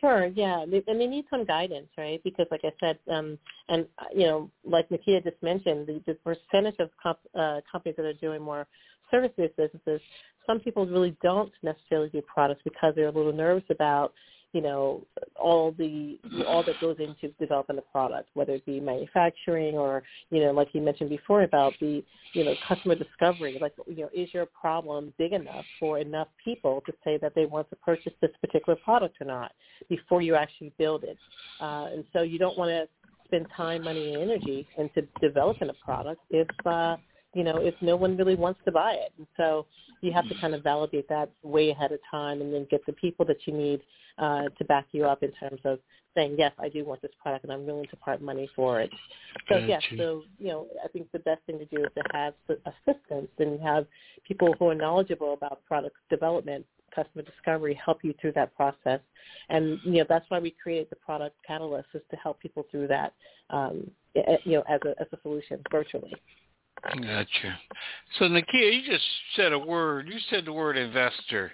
[0.00, 2.22] Sure, yeah, they, and they need some guidance, right?
[2.22, 6.76] Because, like I said, um, and you know, like Nakia just mentioned, the, the percentage
[6.80, 8.66] of comp, uh, companies that are doing more
[9.10, 10.00] service-based businesses,
[10.46, 14.12] some people really don't necessarily do products because they're a little nervous about
[14.52, 15.04] you know
[15.38, 20.40] all the all that goes into developing a product, whether it be manufacturing or you
[20.40, 23.58] know like you mentioned before about the you know customer discovery.
[23.60, 27.46] Like you know, is your problem big enough for enough people to say that they
[27.46, 29.52] want to purchase this particular product or not
[29.88, 31.18] before you actually build it?
[31.60, 32.86] Uh, and so you don't want to
[33.26, 36.96] spend time, money, and energy into developing a product if uh,
[37.36, 39.12] you know, if no one really wants to buy it.
[39.18, 39.66] And so
[40.00, 42.94] you have to kind of validate that way ahead of time and then get the
[42.94, 43.82] people that you need
[44.18, 45.78] uh, to back you up in terms of
[46.14, 48.90] saying, yes, I do want this product and I'm willing to part money for it.
[49.50, 49.66] So gotcha.
[49.66, 53.28] yes, so, you know, I think the best thing to do is to have assistance
[53.38, 53.86] and have
[54.26, 59.00] people who are knowledgeable about product development customer discovery help you through that process.
[59.50, 62.86] And you know that's why we created the product catalyst is to help people through
[62.88, 63.12] that,
[63.50, 66.14] um, you know, as a as a solution virtually.
[66.82, 67.58] Gotcha.
[68.18, 70.08] So Nakia, you just said a word.
[70.08, 71.52] You said the word investor.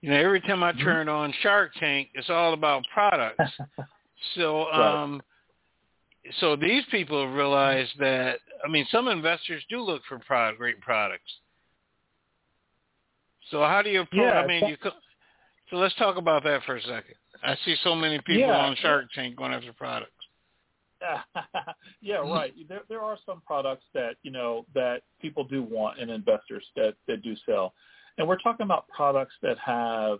[0.00, 3.50] You know, every time I turn on Shark Tank, it's all about products.
[4.36, 5.20] so, um,
[6.38, 8.38] so these people have realized that.
[8.64, 11.30] I mean, some investors do look for product, great products.
[13.50, 14.20] So how do you approach?
[14.20, 14.76] Yeah, I mean, you.
[15.70, 17.14] So let's talk about that for a second.
[17.42, 18.66] I see so many people Yeah.
[18.66, 20.12] on Shark Tank going after products.
[22.00, 22.52] yeah, right.
[22.68, 26.94] There there are some products that you know that people do want and investors that
[27.06, 27.74] that do sell,
[28.18, 30.18] and we're talking about products that have,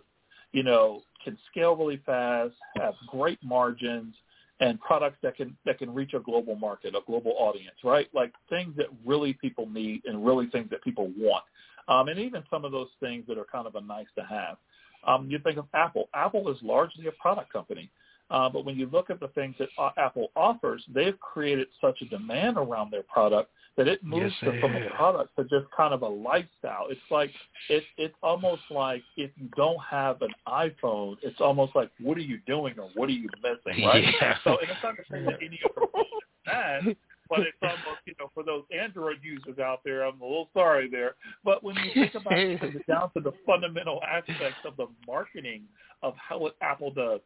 [0.51, 4.15] you know, can scale really fast, have great margins,
[4.61, 8.07] and products that can that can reach a global market, a global audience, right?
[8.13, 11.43] Like things that really people need and really things that people want,
[11.87, 14.57] um, and even some of those things that are kind of a nice to have.
[15.07, 16.09] Um, you think of Apple.
[16.13, 17.89] Apple is largely a product company.
[18.29, 22.01] Uh, but when you look at the things that uh, Apple offers, they've created such
[22.01, 25.93] a demand around their product that it moves Yes, from a product to just kind
[25.93, 26.87] of a lifestyle.
[26.89, 27.31] It's like
[27.69, 32.21] it, it's almost like if you don't have an iPhone, it's almost like what are
[32.21, 34.03] you doing or what are you missing, right?
[34.21, 34.35] Yeah.
[34.43, 36.05] So and it's not to say that any of
[36.45, 36.95] bad,
[37.29, 40.89] but it's almost you know for those Android users out there, I'm a little sorry
[40.89, 41.15] there.
[41.43, 45.63] But when you think about it comes down to the fundamental aspects of the marketing
[46.03, 47.21] of how what Apple does.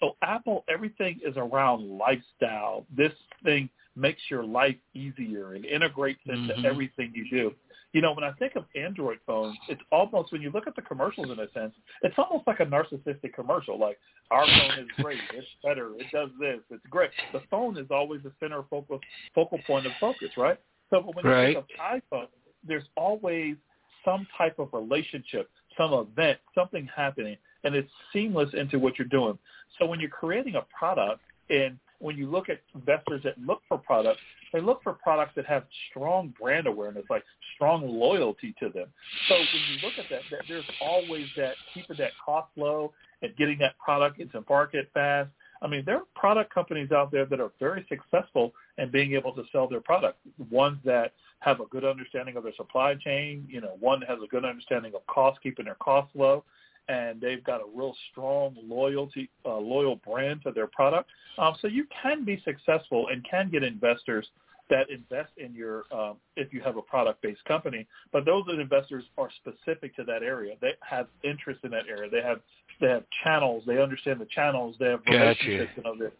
[0.00, 2.86] So Apple, everything is around lifestyle.
[2.96, 6.64] This thing makes your life easier and integrates into Mhm.
[6.64, 7.54] everything you do.
[7.92, 10.82] You know, when I think of Android phones, it's almost when you look at the
[10.82, 13.78] commercials in a sense, it's almost like a narcissistic commercial.
[13.78, 14.00] Like
[14.32, 17.12] our phone is great, it's better, it does this, it's great.
[17.32, 19.00] The phone is always the center focal
[19.32, 20.58] focal point of focus, right?
[20.90, 21.50] So but when Right.
[21.50, 22.28] you think of iPhone,
[22.66, 23.56] there's always
[24.04, 29.38] some type of relationship, some event, something happening, and it's seamless into what you're doing.
[29.78, 33.78] So when you're creating a product, and when you look at investors that look for
[33.78, 34.20] products,
[34.52, 37.24] they look for products that have strong brand awareness, like
[37.56, 38.86] strong loyalty to them.
[39.26, 43.34] So when you look at that, that there's always that keeping that cost low and
[43.36, 45.30] getting that product into market fast.
[45.62, 49.32] I mean, there are product companies out there that are very successful in being able
[49.32, 50.18] to sell their product.
[50.50, 54.18] Ones that have a good understanding of their supply chain, you know, one that has
[54.22, 56.44] a good understanding of cost, keeping their costs low,
[56.88, 61.10] and they've got a real strong loyalty, uh, loyal brand to their product.
[61.38, 64.26] Um, so you can be successful and can get investors
[64.70, 67.86] that invest in your um, if you have a product-based company.
[68.12, 70.54] But those investors are specific to that area.
[70.60, 72.10] They have interest in that area.
[72.10, 72.40] They have
[72.80, 73.62] they have channels.
[73.66, 74.76] They understand the channels.
[74.78, 75.18] They have Gotcha.
[75.18, 76.12] relationships and other.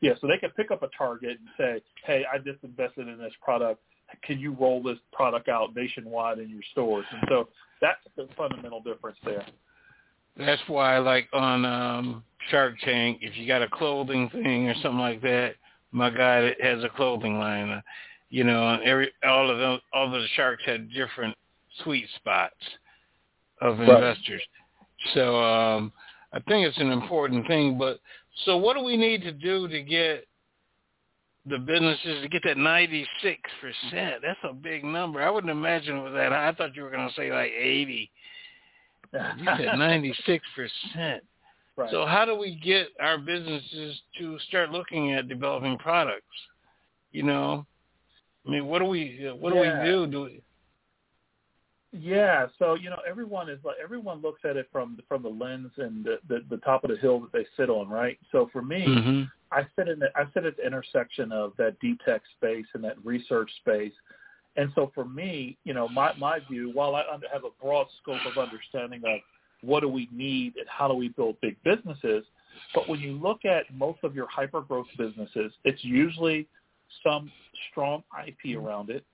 [0.00, 3.18] Yeah, so they can pick up a target and say, "Hey, I just invested in
[3.18, 3.80] this product.
[4.22, 7.48] Can you roll this product out nationwide in your stores?" And so
[7.80, 9.46] that's the fundamental difference there.
[10.36, 14.98] That's why, like on um Shark Tank, if you got a clothing thing or something
[14.98, 15.54] like that,
[15.92, 17.80] my guy that has a clothing line, uh,
[18.30, 21.36] you know, and every all of them, all of the sharks had different
[21.82, 22.54] sweet spots
[23.60, 23.94] of Right.
[23.94, 24.42] investors.
[25.14, 25.92] So um
[26.32, 27.76] I think it's an important thing.
[27.78, 28.00] But
[28.44, 30.26] so, what do we need to do to get
[31.46, 33.06] the businesses to get that 96%.
[34.22, 35.22] That's a big number.
[35.22, 36.48] I wouldn't imagine it was that high.
[36.48, 38.10] I thought you were going to say like 80.
[39.12, 41.20] You said 96%.
[41.74, 41.90] Right.
[41.90, 46.26] So how do we get our businesses to start looking at developing products?
[47.12, 47.66] You know,
[48.46, 49.62] I mean, what do we what Yeah.
[49.62, 50.06] do we do?
[50.06, 50.42] Do we,
[51.94, 55.28] Yeah, so you know, everyone is like everyone looks at it from the from the
[55.28, 58.18] lens and the, the the top of the hill that they sit on, right?
[58.30, 59.30] So for me, Mhm.
[59.50, 62.82] I sit in the, I sit at the intersection of that deep tech space and
[62.84, 63.92] that research space,
[64.56, 68.20] and so for me, you know, my my view, while I have a broad scope
[68.26, 69.20] of understanding of
[69.62, 72.24] what do we need and how do we build big businesses,
[72.74, 76.46] but when you look at most of your hyper growth businesses, it's usually
[77.02, 77.30] some
[77.70, 79.04] strong IP around it,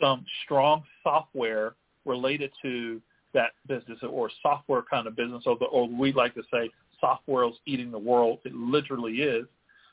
[0.00, 1.74] some strong software
[2.04, 3.00] related to
[3.34, 6.70] that business or software kind of business, or, the, or we like to say
[7.00, 8.38] software is eating the world.
[8.44, 9.46] It literally is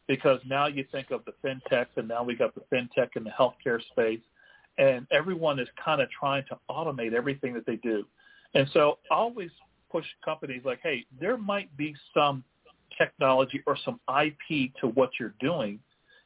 [0.08, 3.32] because now you think of the fintechs and now we got the fintech in the
[3.32, 4.20] healthcare space
[4.78, 8.06] and everyone is kind of trying to automate everything that they do.
[8.54, 9.50] And so I always
[9.92, 12.44] push companies like, hey, there might be some
[12.98, 15.80] technology or some IP to what you're doing.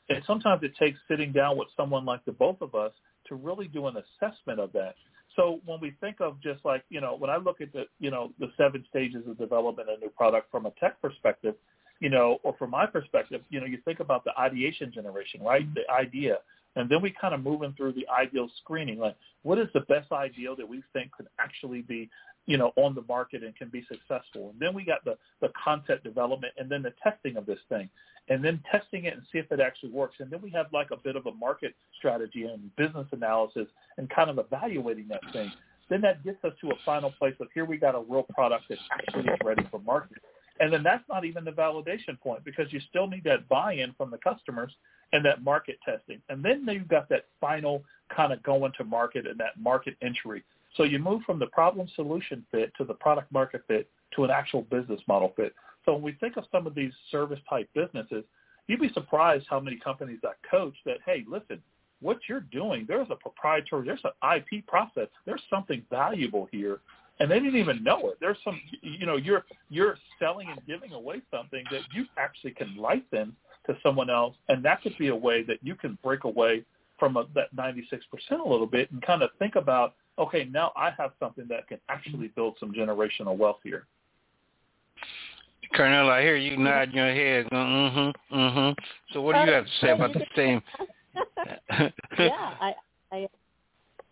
[0.10, 2.92] And sometimes it takes sitting down with someone like the both of us
[3.28, 4.96] to really do an assessment of that.
[5.36, 8.10] So when we think of just like, you know, when I look at the, you
[8.10, 11.56] know, the seven stages of development of a new product from a tech perspective,
[12.00, 15.68] you know, or from my perspective, you know, you think about the ideation generation, right?
[15.74, 16.38] The idea.
[16.78, 20.12] And then we kind of moving through the ideal screening, like what is the best
[20.12, 22.08] ideal that we think could actually be,
[22.46, 24.52] you know, on the market and can be successful.
[24.52, 27.90] And then we got the, the concept development and then the testing of this thing
[28.30, 30.18] and then testing it and see if it actually works.
[30.20, 33.68] And then we have like a bit of a market strategy and business analysis
[33.98, 35.52] and kind of evaluating that thing.
[35.90, 38.66] Then that gets us to a final place of here we got a real product
[38.70, 40.20] that actually is ready for market.
[40.60, 44.12] And then that's not even the validation point because you still need that buy-in from
[44.12, 44.72] the customers
[45.14, 46.22] and that market testing.
[46.30, 47.84] And then you've got that final
[48.16, 50.44] kind of going to market and that market entry.
[50.76, 54.32] So you move from the problem solution fit to the product market fit to an
[54.32, 55.54] actual business model fit.
[55.86, 58.24] So when we think of some of these service type businesses,
[58.68, 61.62] you'd be surprised how many companies that coach that, hey, listen,
[62.02, 66.80] what you're doing, there's a proprietary, there's an IP process, there's something valuable here,
[67.20, 68.18] and they didn't even know it.
[68.20, 72.76] There's some, you know, you're you're selling and giving away something that you actually can
[72.78, 73.34] license
[73.66, 76.64] to someone else, and that could be a way that you can break away
[77.00, 78.02] from a, that 96%
[78.44, 81.80] a little bit and kind of think about, okay, now I have something that can
[81.90, 83.86] actually build some generational wealth here.
[85.76, 87.48] Carnella, I hear you nodding your head.
[87.52, 88.82] Mm-hmm, mm-hmm.
[89.14, 90.62] So what do you have to say about the same?
[92.18, 92.74] yeah, I,
[93.12, 93.28] I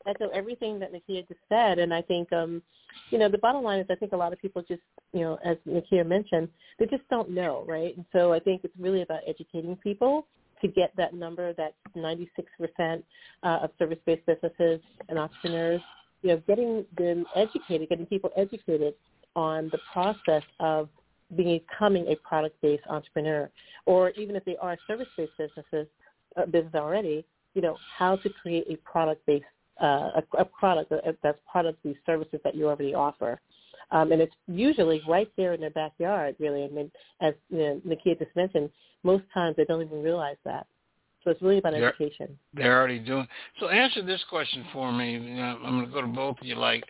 [0.08, 2.62] echo everything that Nakia just said, and I think, um,
[3.10, 4.82] you know, the bottom line is I think a lot of people just,
[5.14, 6.50] you know, as Nakia mentioned,
[6.80, 7.96] they just don't know, right?
[7.96, 10.28] And so I think it's really about educating people
[10.62, 13.04] to get that number, that 96%
[13.44, 15.82] uh, of service-based businesses and entrepreneurs,
[16.22, 18.94] you know, getting them educated, getting people educated
[19.36, 20.90] on the process of
[21.36, 23.50] becoming a product-based entrepreneur,
[23.86, 25.88] or even if they are service-based businesses,
[26.38, 29.46] uh, business already, you know, how to create a product-based
[29.82, 30.92] uh, a, a product
[31.24, 33.40] that's part of the services that you already offer.
[33.92, 36.64] Um, and it's usually right there in their backyard, really.
[36.64, 38.70] I mean, as you know, Nakia just mentioned,
[39.04, 40.66] most times they don't even realize that.
[41.24, 42.38] So it's really about They're- education.
[42.54, 43.28] They're already doing.
[43.60, 45.14] So answer this question for me.
[45.14, 46.56] You know, I'm going to go to both of you.
[46.56, 46.84] Like,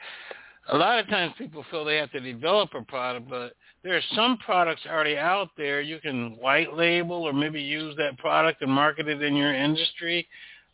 [0.71, 4.01] a lot of times people feel they have to develop a product, but there are
[4.15, 5.79] some products already out there.
[5.81, 10.27] You can white label or maybe use that product and market it in your industry.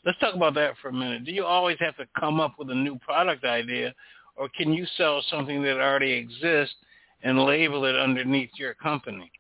[0.06, 1.26] Let's talk about that for a minute.
[1.26, 3.94] Do you always have to come up with a new product idea,
[4.36, 6.76] or can you sell something that already exists
[7.24, 9.32] and label it underneath your company?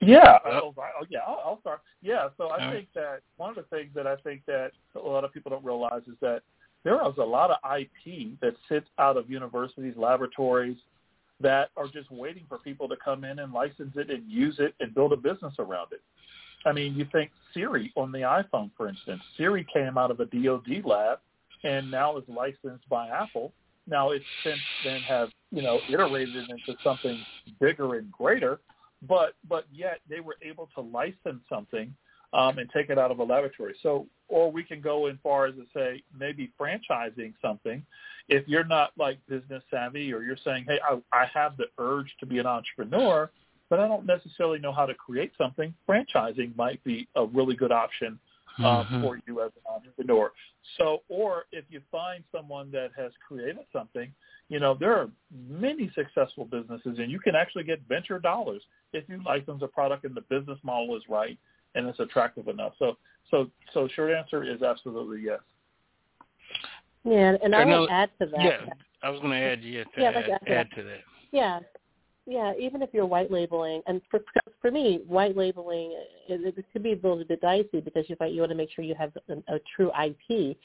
[0.00, 1.80] Yeah, I'll, I'll- oh, oh, yeah, I'll, I'll start.
[2.02, 5.24] Yeah, so I think that one of the things that I think that a lot
[5.24, 6.42] of people don't realize is that
[6.84, 10.76] there is a lot of IP that sits out of universities, laboratories,
[11.40, 14.74] that are just waiting for people to come in and license it and use it
[14.80, 16.02] and build a business around it.
[16.64, 19.22] I mean, you think Siri on the iPhone, for instance.
[19.36, 21.18] Siri came out of a DoD lab
[21.62, 23.52] and now is licensed by Apple.
[23.86, 27.18] Now it's since then have you know iterated into something
[27.60, 28.60] bigger and greater,
[29.06, 31.94] but but yet they were able to license something
[32.34, 33.74] um, and take it out of a laboratory.
[33.82, 37.84] So, or we can go as far as to say maybe franchising something.
[38.28, 42.12] If you're not like business savvy, or you're saying, hey, I, I have the urge
[42.20, 43.30] to be an entrepreneur,
[43.74, 47.72] but I don't necessarily know how to create something, franchising might be a really good
[47.72, 48.20] option
[48.58, 49.02] um, Mhm.
[49.02, 50.32] for you as an entrepreneur.
[50.78, 54.14] So, or if you find someone that has created something,
[54.48, 55.10] you know, there are
[55.48, 58.62] many successful businesses, and you can actually get venture dollars
[58.92, 61.36] if you license a product and the business model is right
[61.74, 62.74] and it's attractive enough.
[62.78, 62.96] So,
[63.28, 65.40] so, so, short answer is absolutely yes.
[67.02, 68.40] Yeah, and I I know- will add to that.
[68.40, 68.66] Yeah,
[69.02, 71.00] I was going to add you to Yeah, add, like, add to that.
[71.32, 71.58] Yeah,
[72.26, 72.52] yeah.
[72.58, 74.20] Even if you're white labeling, and for
[74.60, 75.92] for me, white labeling
[76.28, 78.84] it, it could be a little bit dicey because you you want to make sure
[78.84, 80.56] you have a, a true IP.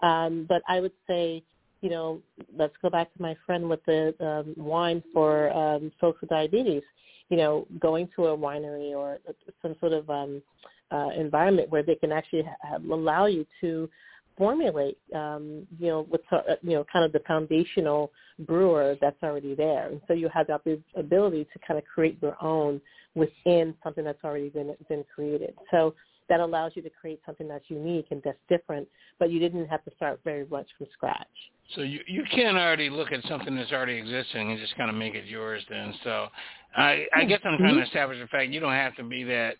[0.00, 1.42] Um, but I would say,
[1.80, 2.20] you know,
[2.56, 6.82] let's go back to my friend with the um, wine for um, folks with diabetes.
[7.30, 9.18] You know, going to a winery or
[9.60, 10.42] some sort of um,
[10.90, 13.90] uh, environment where they can actually ha- allow you to
[14.38, 18.10] formulate, um, you know, what's uh, you know kind of the foundational
[18.40, 22.42] brewer that's already there, and so you have the ability to kind of create your
[22.42, 22.80] own
[23.14, 25.54] within something that's already been been created.
[25.70, 25.94] So
[26.28, 28.86] that allows you to create something that's unique and that's different,
[29.18, 31.26] but you didn't have to start very much from scratch.
[31.74, 34.96] So you you can already look at something that's already existing and just kind of
[34.96, 35.62] make it yours.
[35.68, 36.28] Then, so
[36.76, 39.56] I I guess I'm trying to establish the fact you don't have to be that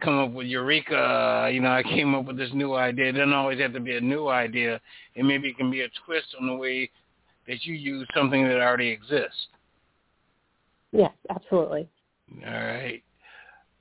[0.00, 1.50] come up with eureka.
[1.52, 3.08] You know, I came up with this new idea.
[3.08, 4.80] It doesn't always have to be a new idea,
[5.16, 6.90] and maybe it can be a twist on the way
[7.46, 9.48] that you use something that already exists.
[10.92, 11.88] Yes, absolutely.
[12.46, 13.02] All right,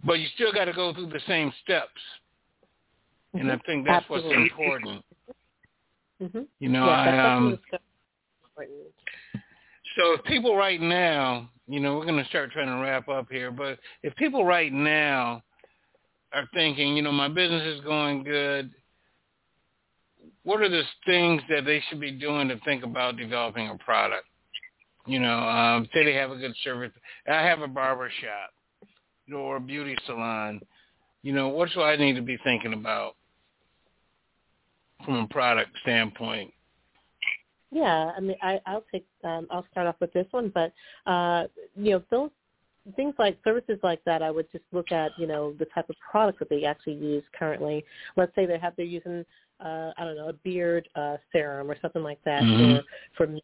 [0.04, 2.02] but you still got to go through the same steps,
[3.34, 4.38] and I think that's Absolutely.
[4.38, 5.04] what's important.
[6.20, 6.42] Mm-hmm.
[6.58, 7.60] You know, I um.
[7.70, 7.78] so.
[9.98, 13.28] So if people right now, you know, we're going to start trying to wrap up
[13.30, 15.44] here, but if people right now
[16.34, 18.72] are thinking, you know, my business is going good,
[20.44, 24.26] what are the things that they should be doing to think about developing a product?
[25.06, 26.92] You know, um, say they have a good service.
[27.28, 30.62] I have a barber shop, or a beauty salon.
[31.24, 33.16] You know, what do I need to be thinking about
[35.06, 36.54] from a product standpoint?
[37.72, 39.06] Yeah, I mean, I, I'll take.
[39.24, 40.72] Um, I'll start off with this one, but
[41.10, 42.30] uh, you know, those
[42.96, 45.96] things like services like that, I would just look at you know the type of
[46.00, 47.86] product that they actually use currently.
[48.16, 49.26] Let's say they have they're using
[49.60, 52.84] uh, I don't know a beard uh, serum or something like that Mhm.
[53.16, 53.38] for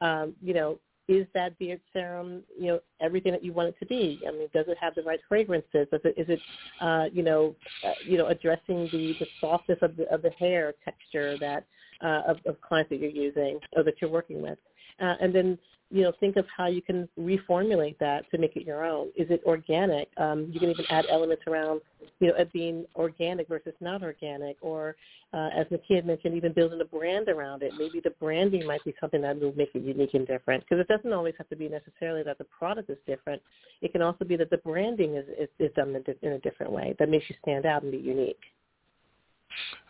[0.00, 0.78] for um, you know.
[1.08, 4.22] Is that beard serum, you know, everything that you want it to be?
[4.28, 5.88] I mean, does it have the right fragrances?
[5.90, 6.40] Is it, is it,
[6.78, 10.72] uh, you know, uh, you know, addressing the the softness of the of the hair
[10.84, 11.66] texture that
[12.00, 14.58] uh, of, of clients that you're using or that you're working with,
[15.00, 15.58] uh, and then
[15.90, 19.08] you know think of how you can reformulate that to make it your own.
[19.16, 20.08] Is it organic?
[20.16, 21.80] Um, you can even add elements around
[22.20, 24.96] you know it being organic versus not organic, or
[25.34, 27.72] uh, as Nakia had mentioned, even building a brand around it.
[27.76, 30.88] Maybe the branding might be something that will make it unique and different because it
[30.88, 33.42] doesn't always have to be necessarily that the product is different.
[33.82, 36.38] It can also be that the branding is is, is done in a, in a
[36.38, 38.40] different way that makes you stand out and be unique.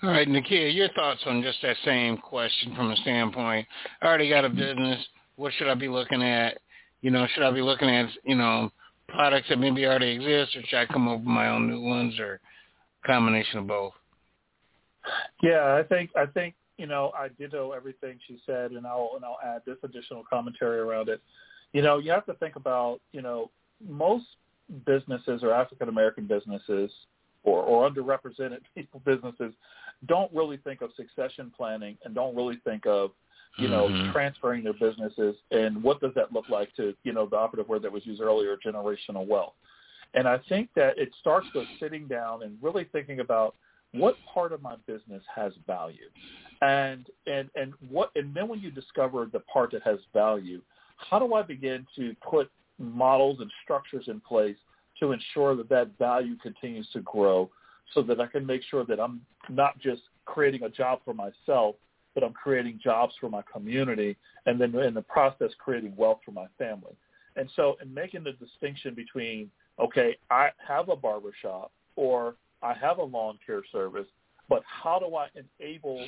[0.03, 3.67] All right, Nakia, your thoughts on just that same question from a standpoint.
[4.01, 5.05] I already got a business.
[5.41, 6.59] What should I be looking at?
[7.01, 8.71] You know, should I be looking at, you know,
[9.09, 12.19] products that maybe already exist or should I come up with my own new ones
[12.21, 12.41] or
[13.07, 13.95] combination of both?
[15.43, 19.25] Yeah, I think I think you know I ditto everything she said, and I'll and
[19.25, 21.23] I'll add this additional commentary around it.
[21.73, 23.51] You know, you have to think about you know
[23.83, 24.27] most
[24.85, 26.91] businesses or African American businesses
[27.45, 29.55] or, or underrepresented people businesses
[30.07, 33.13] don't really think of succession planning and don't really think of
[33.59, 34.13] you know Mhm.
[34.13, 37.83] transferring their businesses and what does that look like to you know the operative word
[37.83, 39.55] that was used earlier generational wealth
[40.15, 43.55] and i think that it starts with sitting down and really thinking about
[43.93, 46.09] what part of my business has value
[46.63, 50.61] and and and what and then when you discover the part that has value
[50.97, 54.57] how do i begin to put models and structures in place
[54.99, 57.51] to ensure that that value continues to grow
[57.95, 61.75] so that i can make sure that i'm not just creating a job for myself
[62.21, 64.17] but i'm creating jobs for my community
[64.47, 66.95] and then in the process creating wealth for my family
[67.37, 72.99] and so in making the distinction between okay i have a barbershop or I have
[72.99, 74.07] a lawn care service,
[74.49, 76.05] but how do I enable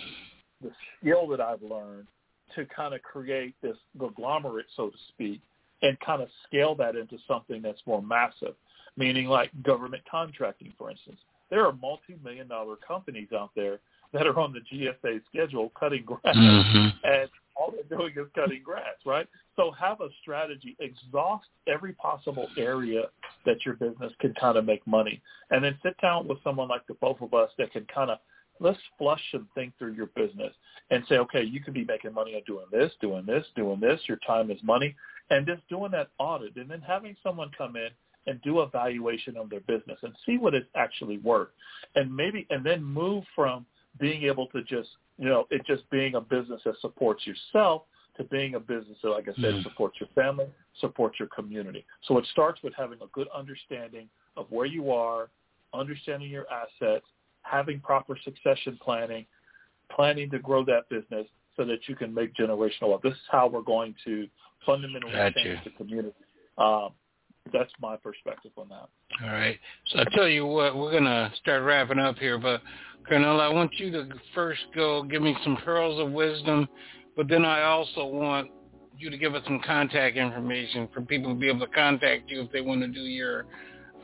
[0.61, 2.07] the skill that I've learned
[2.55, 5.41] to kind of create this conglomerate, so to speak,
[5.81, 8.55] and kind of scale that into something that's more massive,
[8.97, 11.19] meaning like government contracting, for instance.
[11.51, 13.81] There are multi-million dollar companies out there
[14.13, 16.93] that are on the GSA schedule cutting grass, Mhm.
[17.05, 19.27] and all they're doing is cutting grass, right?
[19.57, 23.11] So have a strategy, exhaust every possible area
[23.45, 26.87] that your business can kind of make money, and then sit down with someone like
[26.87, 28.19] the both of us that can kind of
[28.61, 30.55] let's flush and think through your business
[30.91, 34.01] and say, okay, you could be making money on doing this, doing this, doing this.
[34.09, 34.95] Your time is money,
[35.31, 37.89] and just doing that audit, and then having someone come in
[38.29, 41.49] and do a valuation of their business and see what it's actually worth,
[41.97, 43.67] and maybe and then move from
[43.99, 44.88] being able to just
[45.18, 47.82] you know it just being a business that supports yourself
[48.16, 49.62] to being a business that, like I said, mm.
[49.62, 50.47] supports your family,
[50.80, 51.84] supports your community.
[52.07, 55.30] So it starts with having a good understanding of where you are,
[55.72, 57.07] understanding your assets,
[57.43, 59.26] having proper succession planning,
[59.90, 61.26] planning to grow that business
[61.57, 63.03] so that you can make generational wealth.
[63.03, 64.28] This is how we're going to
[64.64, 65.70] fundamentally Got change you.
[65.70, 66.14] the community.
[66.59, 66.90] Um,
[67.53, 68.88] that's my perspective on that.
[69.24, 69.59] All right.
[69.88, 72.62] So I tell you what, we're gonna start wrapping up here, but
[73.11, 76.68] Carnella, I want you to first go give me some pearls of wisdom,
[77.16, 78.49] but then I also want
[78.97, 82.43] you to give us some contact information for people to be able to contact you
[82.43, 83.47] if they want to do your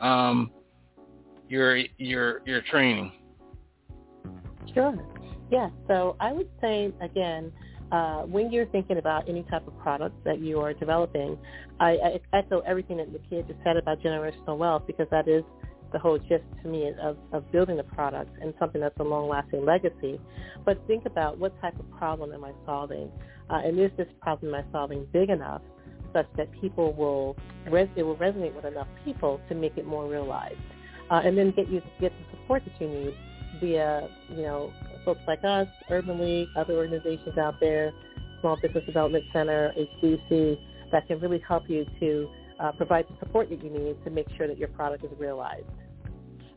[0.01, 0.51] um,
[1.49, 3.13] your your your training.
[4.75, 4.97] Sure.
[5.51, 5.71] Yeah.
[5.87, 7.53] So I would say again,
[7.93, 11.39] uh, when you're thinking about any type of product that you are developing,
[11.81, 15.43] I, I echo everything that Nakia just said about generational wealth because that is
[15.93, 19.65] the whole gist to me of, of building a product and something that's a long-lasting
[19.65, 20.21] legacy.
[20.65, 23.11] But think about what type of problem am I solving,
[23.49, 25.63] uh, and is this problem am I solving big enough
[26.13, 27.37] such that people will
[27.71, 30.57] res- it will resonate with enough people to make it more realized,
[31.11, 33.15] uh, and then get you get the support that you need
[33.61, 34.73] via you know
[35.05, 37.93] folks like us, Urban League, other organizations out there,
[38.41, 39.73] Small Business Development Center,
[40.03, 40.59] HBC,
[40.93, 42.31] that can really help you to
[42.61, 45.67] uh, provide the support that you need to make sure that your product is realized.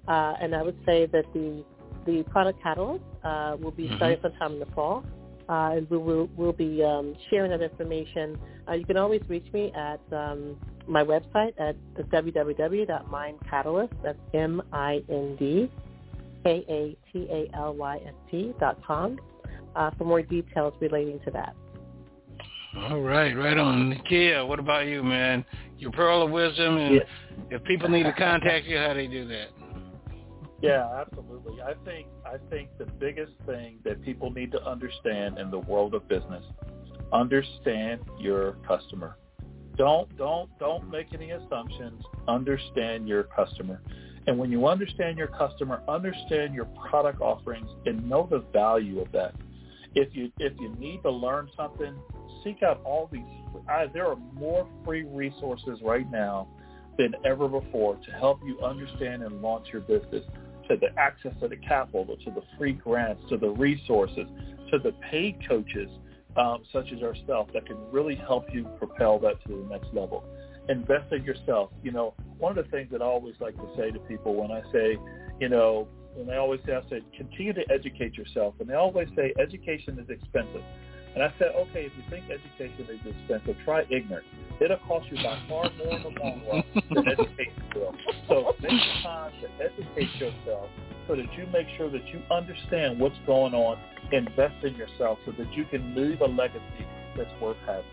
[0.08, 1.64] Uh, and I would say that the
[2.06, 4.28] the product catalog uh, will be starting Mm-hmm.
[4.28, 5.04] sometime in the fall.
[5.48, 8.40] Uh, and we will we'll be um, sharing that information.
[8.68, 13.90] Uh, you can always reach me at um, my website at www.mindkatalyst.
[14.04, 15.70] That's M-I-N-D
[16.44, 19.20] K-A-T-A-L-Y-S-T dot com
[19.76, 21.56] uh, for more details relating to that.
[22.78, 23.94] All right, right on.
[23.94, 25.44] Nakia, what about you, man?
[25.78, 27.02] Your pearl of wisdom, and Yeah.
[27.50, 29.50] if people need to contact you, how do they do that?
[30.62, 31.62] Yeah, absolutely.
[31.62, 35.96] I think I think the biggest thing that people need to understand in the world
[35.96, 36.46] of business,
[37.12, 39.18] understand your customer.
[39.76, 42.04] Don't don't don't make any assumptions.
[42.28, 43.82] Understand your customer.
[44.28, 49.12] And when you understand your customer, understand your product offerings and know the value of
[49.14, 49.34] that.
[49.96, 51.96] If you if you need to learn something,
[52.44, 53.24] seek out all these.
[53.68, 56.48] I, there are more free resources right now
[56.98, 60.24] than ever before to help you understand and launch your business.
[60.70, 64.28] To the access to the capital, to the free grants, to the resources,
[64.72, 65.90] to the paid coaches
[66.38, 70.24] um, such as ourselves that can really help you propel that to the next level.
[70.72, 71.70] Invest in yourself.
[71.84, 74.52] You know, one of the things that I always like to say to people when
[74.52, 74.98] I say,
[75.40, 78.54] you know, when they always say, I say, continue to educate yourself.
[78.60, 80.64] And they always say education is expensive.
[81.14, 84.28] And I said, okay, if you think education is expensive, try ignorance.
[84.62, 87.94] It'll cost you by far more in the long run than education will.
[88.30, 90.70] So make time to educate yourself
[91.08, 93.78] so that you make sure that you understand what's going on.
[94.14, 96.86] Invest in yourself so that you can leave a legacy
[97.18, 97.84] that's worth having.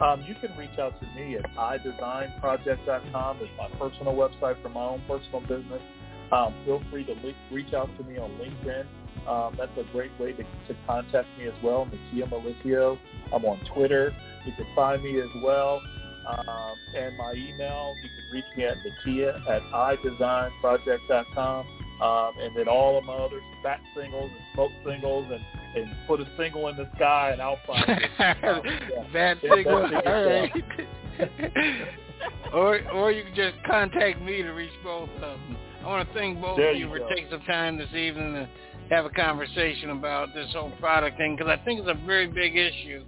[0.00, 3.38] Um, you can reach out to me at idesignproject.com.
[3.40, 5.82] It's my personal website for my own personal business.
[6.30, 8.86] Um, feel free to link, reach out to me on LinkedIn.
[9.28, 12.98] Um, that's a great way to, to contact me as well, Nakia Melecio.
[13.32, 14.14] I'm on Twitter.
[14.46, 15.82] You can find me as well.
[16.26, 21.66] Um, and my email, you can reach me at Nakia at idesignproject.com.
[22.00, 25.44] Um, and then all of my other back singles and smoke singles and,
[25.82, 28.44] and put a single in the sky and I'll find it.
[28.44, 29.12] Um, yeah.
[29.12, 29.88] Bad Yeah, signal.
[29.90, 31.88] that's it, All right.
[32.54, 35.56] or or you can just contact me to reach both of them.
[35.82, 37.08] I want to thank both There of you you for go.
[37.08, 38.48] taking some time this evening to
[38.90, 42.56] have a conversation about this whole product thing because I think it's a very big
[42.56, 43.04] issue.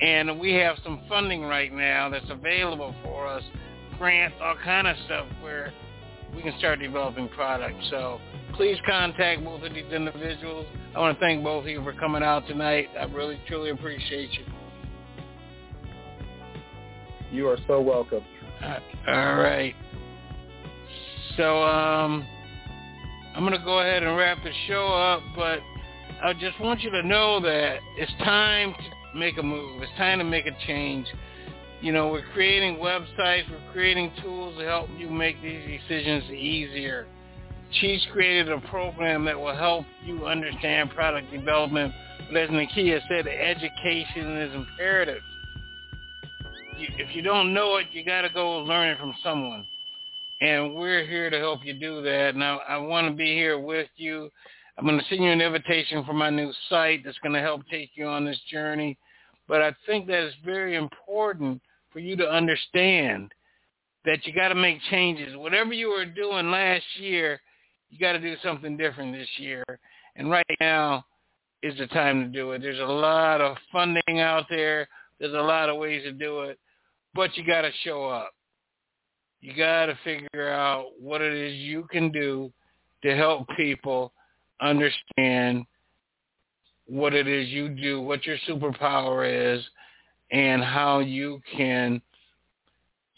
[0.00, 3.42] And we have some funding right now that's available for us,
[3.98, 5.72] grants, all kind of stuff where
[6.34, 7.86] we can start developing products.
[7.90, 8.20] So
[8.54, 10.66] please contact both of these individuals.
[10.94, 12.88] I want to thank both of you for coming out tonight.
[12.98, 14.44] I really, truly appreciate you.
[17.30, 18.24] You are so welcome.
[18.62, 19.74] Uh, all right.
[21.36, 22.26] So um,
[23.34, 25.60] I'm going to go ahead and wrap the show up, but
[26.22, 29.82] I just want you to know that it's time to make a move.
[29.82, 31.06] It's time to make a change.
[31.80, 37.06] You know, we're creating websites, we're creating tools to help you make these decisions easier.
[37.80, 41.94] She's created a program that will help you understand product development.
[42.32, 45.22] But as Nakia said, education is imperative.
[46.78, 49.64] You, if you don't know it, you got to go learn it from someone.
[50.40, 52.34] And we're here to help you do that.
[52.34, 54.30] Now, I want to be here with you.
[54.76, 57.62] I'm going to send you an invitation for my new site that's going to help
[57.70, 58.96] take you on this journey.
[59.46, 61.60] But I think that it's very important
[61.98, 63.32] for you to understand
[64.04, 65.36] that you got to make changes.
[65.36, 67.40] Whatever you were doing last year,
[67.90, 69.64] you got to do something different this year.
[70.14, 71.04] And right now
[71.60, 72.62] is the time to do it.
[72.62, 74.86] There's a lot of funding out there.
[75.18, 76.60] There's a lot of ways to do it,
[77.14, 78.30] but you got to show up.
[79.40, 82.52] You got to figure out what it is you can do
[83.02, 84.12] to help people
[84.60, 85.64] understand
[86.86, 89.64] what it is you do, what your superpower is,
[90.30, 92.00] and how you can